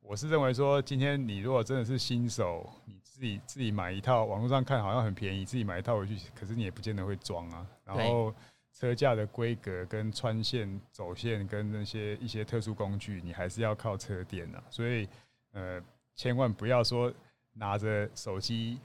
[0.00, 7.66] 我是认为说，今天你如果真的是新手，你自己自己买一套，网络上看好像很便宜，自己买一套回去，可是你也不见得会装啊。
[7.84, 8.32] 然后
[8.72, 14.62] 车架的规格跟穿线、走线跟那些一些特殊工具，你还是要靠车店啊。
[14.70, 15.08] 所以，
[15.52, 15.82] 呃，
[16.14, 17.12] 千万不要说
[17.54, 18.78] 拿着手机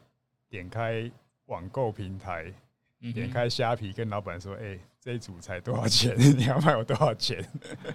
[0.50, 1.12] 点开
[1.46, 2.52] 网购平台，
[3.14, 6.16] 点开虾皮跟老板说：“哎，这一组才多少钱？
[6.36, 7.48] 你要卖我多少钱？”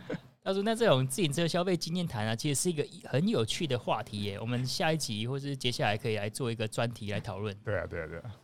[0.48, 4.40] 他说：“那这种自行车消费经验谈啊，其实是一个很有趣的话题耶。
[4.40, 8.34] 我们下一集或是接下来可以来做一个专题来讨论。”对啊，对啊，对啊。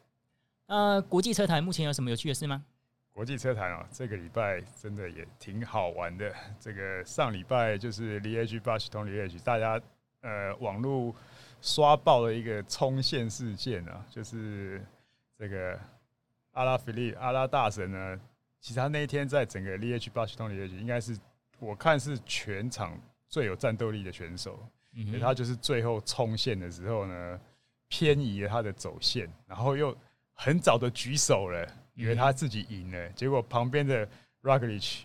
[0.67, 2.63] 呃，国际车坛目前有什么有趣的事吗？
[3.11, 6.31] 国际车坛啊，这个礼拜真的也挺好玩的。
[6.61, 9.81] 这个上礼拜就是 Liège-Bastogne-Liège，大家
[10.21, 11.17] 呃网络
[11.63, 14.85] 刷爆了一个冲线事件啊，就是
[15.39, 15.81] 这个
[16.53, 18.21] 阿拉菲利阿拉大神呢，
[18.61, 21.17] 其实他那一天在整个 Liège-Bastogne-Liège 应该是
[21.59, 22.99] 我看是全场
[23.29, 24.59] 最有战斗力的选手，
[24.93, 27.41] 嗯，所以他就是最后冲线的时候呢，
[27.89, 29.97] 偏移了他的走线，然后又。
[30.37, 34.05] 很早的举手了，以为他自己赢了，结果旁边的
[34.43, 35.03] Roglic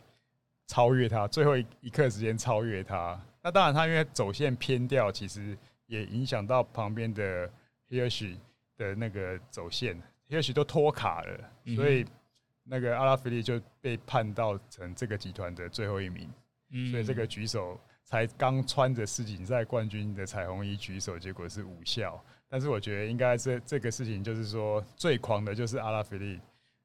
[0.65, 3.21] 超越他，最后一一刻时间超越他。
[3.43, 7.47] 那当然，他因为走线偏掉，其实也影响到旁边的
[7.91, 8.37] Hirschi
[8.75, 12.03] 的那个走线，Hirschi 都脱卡了，所以
[12.69, 16.29] 那个阿拉菲利就被判到成这个集团的最后一名。
[16.91, 22.23] 所以这个举手才刚穿着世锦赛冠军的彩虹衣举手，结果是无效。
[22.47, 26.39] 但是我觉得应该这这个事情就是说，最狂的就是阿拉菲利，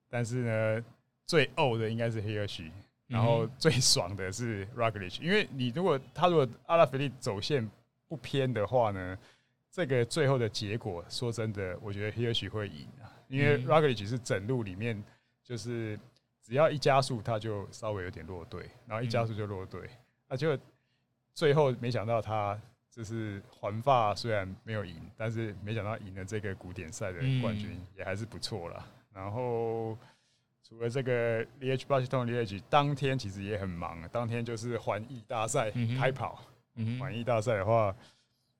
[0.09, 0.85] 但是呢，
[1.26, 2.72] 最呕的应该是黑尔许，
[3.07, 7.70] 然后最爽的是 Roglic，因为你如果他如果阿拉菲利走线
[8.09, 9.18] 不偏的话呢，
[9.70, 15.03] 这个最后的结果说真的，我觉得黑尔许会赢啊，因为 Roglic 是整路里面
[15.45, 15.97] 就是
[16.42, 19.88] 只要一加速他就稍微有点落队，然后一加速就落队，
[20.26, 20.59] 那就
[21.34, 22.59] 最后没想到他。
[22.90, 28.86] 就是环法虽然没有赢，但是没想到赢了这个古典赛的冠军也还是不错啦。
[29.12, 29.99] 然后
[30.62, 36.40] 除了这个 Liège-Bastogne-Liège 当天其实也很忙，当天就是环意大赛开跑。
[37.01, 37.92] 环意大赛的话，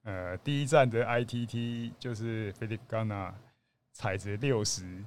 [0.03, 3.33] 呃，第一站的 ITT 就是 Philippe Ganna
[3.93, 5.01] 踩着六十，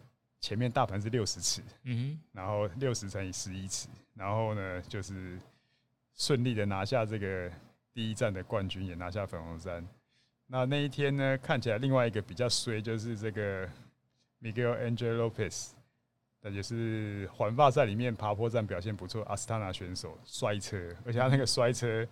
[0.48, 5.38] 前面大盘是六十尺，嗯然后六十乘以十一尺，然后呢就是
[6.16, 7.52] 顺利的拿下这个。
[7.98, 9.84] 第一站的冠军也拿下粉红衫。
[10.45, 13.68] 那那一天呢，看起来另外一个比较衰就是这个
[14.39, 15.72] Miguel Angel Lopez，
[16.41, 20.78] 那也是环法赛里面爬坡站表现不错，阿斯塔纳选手摔车，
[21.08, 22.08] 而且他那个摔车，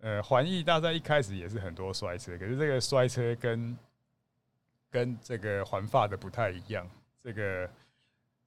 [0.00, 3.78] 呃，环意大赛一开始也是很多摔车，可是这个摔车跟
[4.90, 6.86] 跟这个环法的不太一样。
[7.26, 7.70] 这个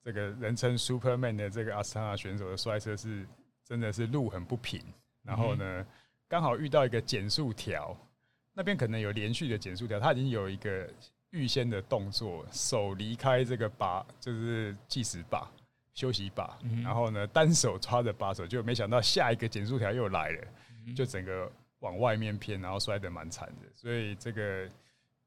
[0.01, 3.27] 这个人称 Superman 的这个阿斯塔纳选手的摔车是
[3.65, 4.81] 真的是路很不平，
[5.23, 5.85] 然后呢。
[6.31, 7.97] 刚好遇到一个减速条，
[8.53, 10.87] 那边可能有连续的减速条，他已经有一个
[11.31, 15.49] 预先的动作，手离开这个把，就是计时把、
[15.95, 20.47] 休息把，然后呢单手抓着把手，就没想到下一个减速条又来了，
[20.95, 24.69] 就整个往外面偏，然后摔得蛮惨的，所以这个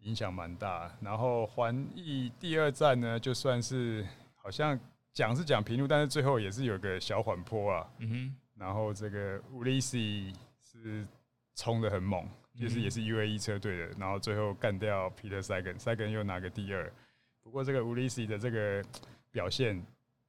[0.02, 0.90] 影响蛮大。
[1.00, 4.78] 然后环意第二站呢，就算是好像
[5.12, 7.88] 讲是讲平路，但是最后也是有个小缓坡啊。
[7.98, 10.32] 嗯哼然后这个乌利西。
[10.74, 11.06] 是
[11.54, 12.26] 冲的很猛，
[12.58, 16.92] 就是也是 UAE 车队的，然后最后干掉 Peter Sagan，Sagan 又拿个第二。
[17.40, 18.82] 不过这个 Ulissi 的这个
[19.30, 19.80] 表现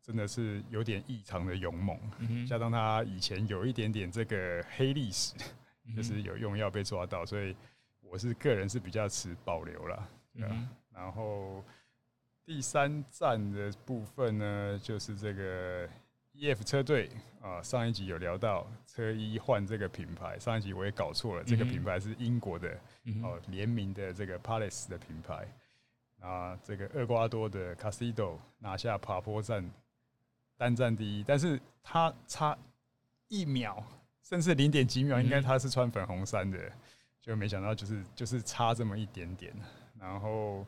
[0.04, 1.98] 真的是有点异常的勇猛，
[2.46, 5.34] 加上他以前有一点点这个黑历史，
[5.96, 7.56] 就是有用药被抓到，所以
[8.14, 10.10] 我是个人是比较持保留了。
[10.36, 11.64] 嗯然后
[12.46, 15.90] 第三站的部分呢，就是这个。
[16.36, 17.12] E.F 车队
[17.44, 22.76] 啊，上一集有聊到车衣换这个品牌，上一集我也搞错了，这个品牌是英国的
[23.22, 25.48] 哦，联名的这个 Palace 的品牌
[26.22, 29.70] 啊，这个厄瓜多的 Casido 拿下爬坡站
[30.58, 32.58] 单站第一，但是他差
[33.28, 33.84] 一秒，
[34.24, 36.58] 甚至零点几秒，应该他是穿粉红衫的，
[37.24, 39.52] 就没想到就是就是差这么一点点，
[40.00, 40.64] 然后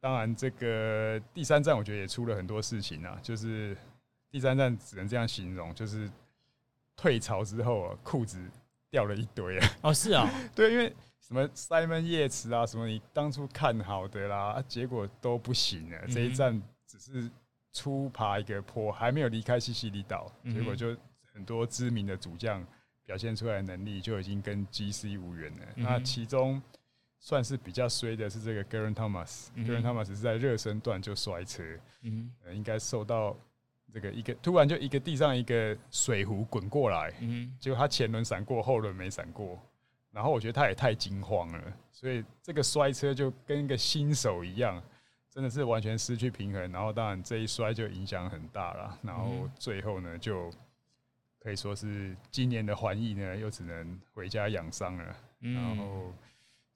[0.00, 3.76] 当然这个第三站我觉得也出了很多事情啊，就是。
[4.28, 6.10] 第三站只能这样形容，就是
[6.94, 8.38] 退潮之后啊，裤子
[8.90, 9.68] 掉了一堆啊！
[9.82, 16.06] 哦，是啊， 对，因为什么 Simon Yates 啊，什么你当初看好的啦，啊、结果都不行了。
[16.08, 17.30] 这一站只是
[17.72, 20.94] 初爬一个坡，还没有离开西西里岛，结果就
[21.32, 22.62] 很多知名的主将
[23.06, 25.66] 表现出来的能力就已经跟 GC 无缘了。
[25.76, 26.60] 那其中
[27.18, 31.62] 算是比较衰的是这个 Thomas 是在热身段就摔车，
[32.02, 33.34] 嗯，应该受到。
[33.94, 37.10] 这个一个突然就一个地上一个水壶滚过来，
[37.58, 39.58] 结果他前轮闪过，后轮没闪过，
[40.10, 44.82] 然后我觉得他也太惊慌了，所以这个摔车就跟一个新手一样，
[45.30, 50.52] 真的是完全失去平衡，然后当然这一摔就影响很大了，然后最后呢就
[51.46, 56.12] 可以说是今年的环意呢又只能回家养伤了，然后。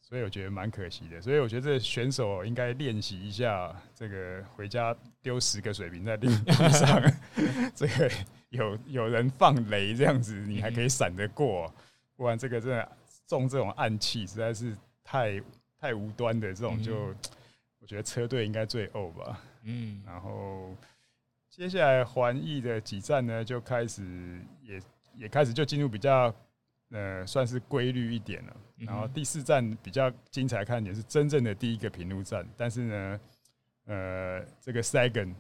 [0.03, 1.23] 所以我觉得蛮可惜的。
[1.23, 6.29] 所以我觉得这选手应该练习一下，这个回家丢十个水瓶在地
[6.71, 7.01] 上，
[7.77, 8.11] 这个
[8.49, 11.73] 有有人放雷这样子，你还可以闪得过。
[12.17, 12.93] 不然这个真的
[13.29, 15.41] 中这种暗器实在是太
[15.79, 17.15] 太无端的这种，就
[17.79, 19.41] 我觉得车队应该最欧吧。
[19.63, 20.75] 嗯，然后
[21.51, 24.81] 接下来环意的几站呢，就开始也
[25.15, 26.35] 也开始就进入比较。
[26.93, 28.57] 呃，算是规律一点了。
[28.79, 33.21] 然后第四站比较精彩看点是真正的第一个平路站，但是呢，
[33.85, 35.33] 呃，这个 Sagan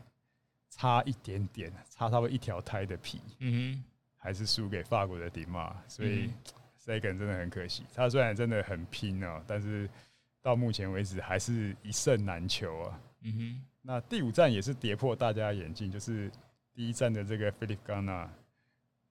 [0.68, 3.84] 差一点点，差差不多一条胎的皮，嗯哼，
[4.16, 6.30] 还是输给法国的迪马，所以
[6.78, 7.82] Sagan 真的很可惜。
[7.92, 9.90] 他虽然真的很拼哦，但是
[10.40, 13.00] 到目前为止还是一胜难求啊。
[13.22, 16.30] 嗯哼，那第五站也是跌破大家眼镜，就是
[16.74, 18.28] 第一站的这个 Philippe Gana。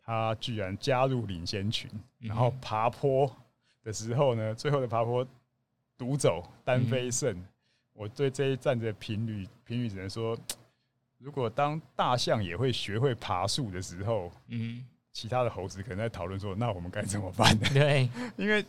[0.02, 3.32] 他居然加入领先群，然后爬坡
[3.84, 5.24] 的时候呢，最后的爬坡
[5.96, 7.40] 独走单飞胜。
[7.94, 10.36] 我对这一站的评语评语只能说，
[11.20, 17.68] 如果当大象也会学会爬树的时候，嗯，其他的猴子可能在讨论说，那我们该怎么办呢？
[17.72, 18.66] 对， 因为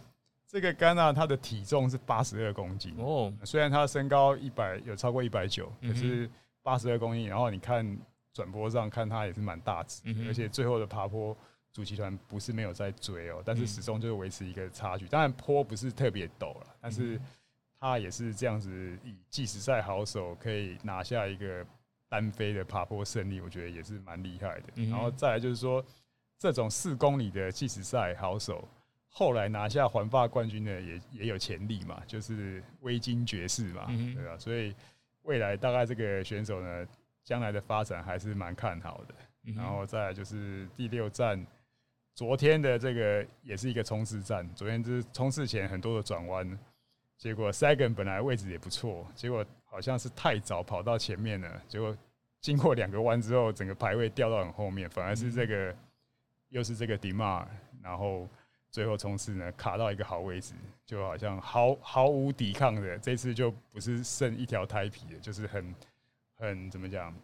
[0.51, 6.29] 这个甘纳他的体重是八十二公斤哦，虽然他的身高一百有超过一百九，可是
[6.63, 7.97] 八十二公斤，然后你看。
[8.33, 11.37] 转播上看他也是蛮大只，而且最后的爬坡
[11.73, 15.05] 主集团不是没有在追哦，但是始终就是维持一个差距。
[15.09, 17.21] 当然坡不是特别陡了，但是
[17.81, 21.67] 他也是这样子以计时赛好手可以拿下一个
[22.09, 24.85] 单飞的爬坡胜利，我觉得也是蛮厉害的。
[24.85, 25.85] 然后再来就是说，
[26.39, 28.67] 这种四公里的计时赛好手，
[29.11, 34.39] 后来拿下环法冠军的也也有潜力嘛，就是威金爵士嘛，对吧？
[34.39, 34.75] 所以
[35.25, 36.87] 未来大概这个选手呢。
[37.23, 39.15] 将来的发展还是蛮看好的，
[39.55, 41.47] 然后再来就是第六站，
[42.15, 44.49] 昨天的这个也是一个冲刺战。
[44.55, 46.59] 昨天就是冲刺前很多的转弯，
[47.19, 51.97] 结果 Sagan 本来位置也不错，结果好像是太早跑到前面了，结果
[52.41, 55.77] 经过两个弯之后，整个排位掉到很后面，反而是这个
[56.49, 57.47] 又是这个 Démare，
[57.83, 58.27] 然后
[58.71, 60.55] 最后冲刺呢卡到一个好位置，
[60.87, 65.75] 就好像毫毫无抵抗的，这次就不是剩一条胎皮的，就是很。
[66.43, 67.15] 很怎么讲？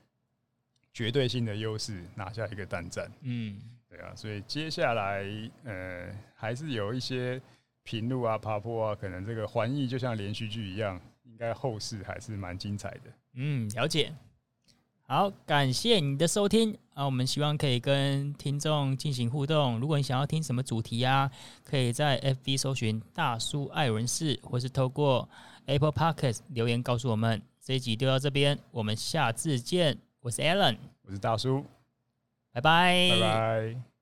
[0.92, 5.24] 绝对性的优势拿下一个单站，嗯，对啊，所以接下来
[5.64, 7.40] 呃还是有一些
[7.82, 13.00] 平路啊、爬坡啊，可能这个环意就像连续剧一样，应该后市还是蛮精彩的。
[13.36, 14.12] 嗯，了解。
[15.08, 17.04] 好，感谢你的收听啊！
[17.04, 19.78] 我们希望可以跟听众进行互动。
[19.78, 21.30] 如果你想要听什么主题啊，
[21.62, 25.28] 可以在 FB 搜寻大叔爱轮事，或是透过
[25.66, 27.40] Apple Podcast 留言告诉我们。
[27.62, 29.96] 这一集就到这边，我们下次见。
[30.22, 31.64] 我是 Alan，我是大叔，
[32.52, 33.95] 拜拜，拜拜。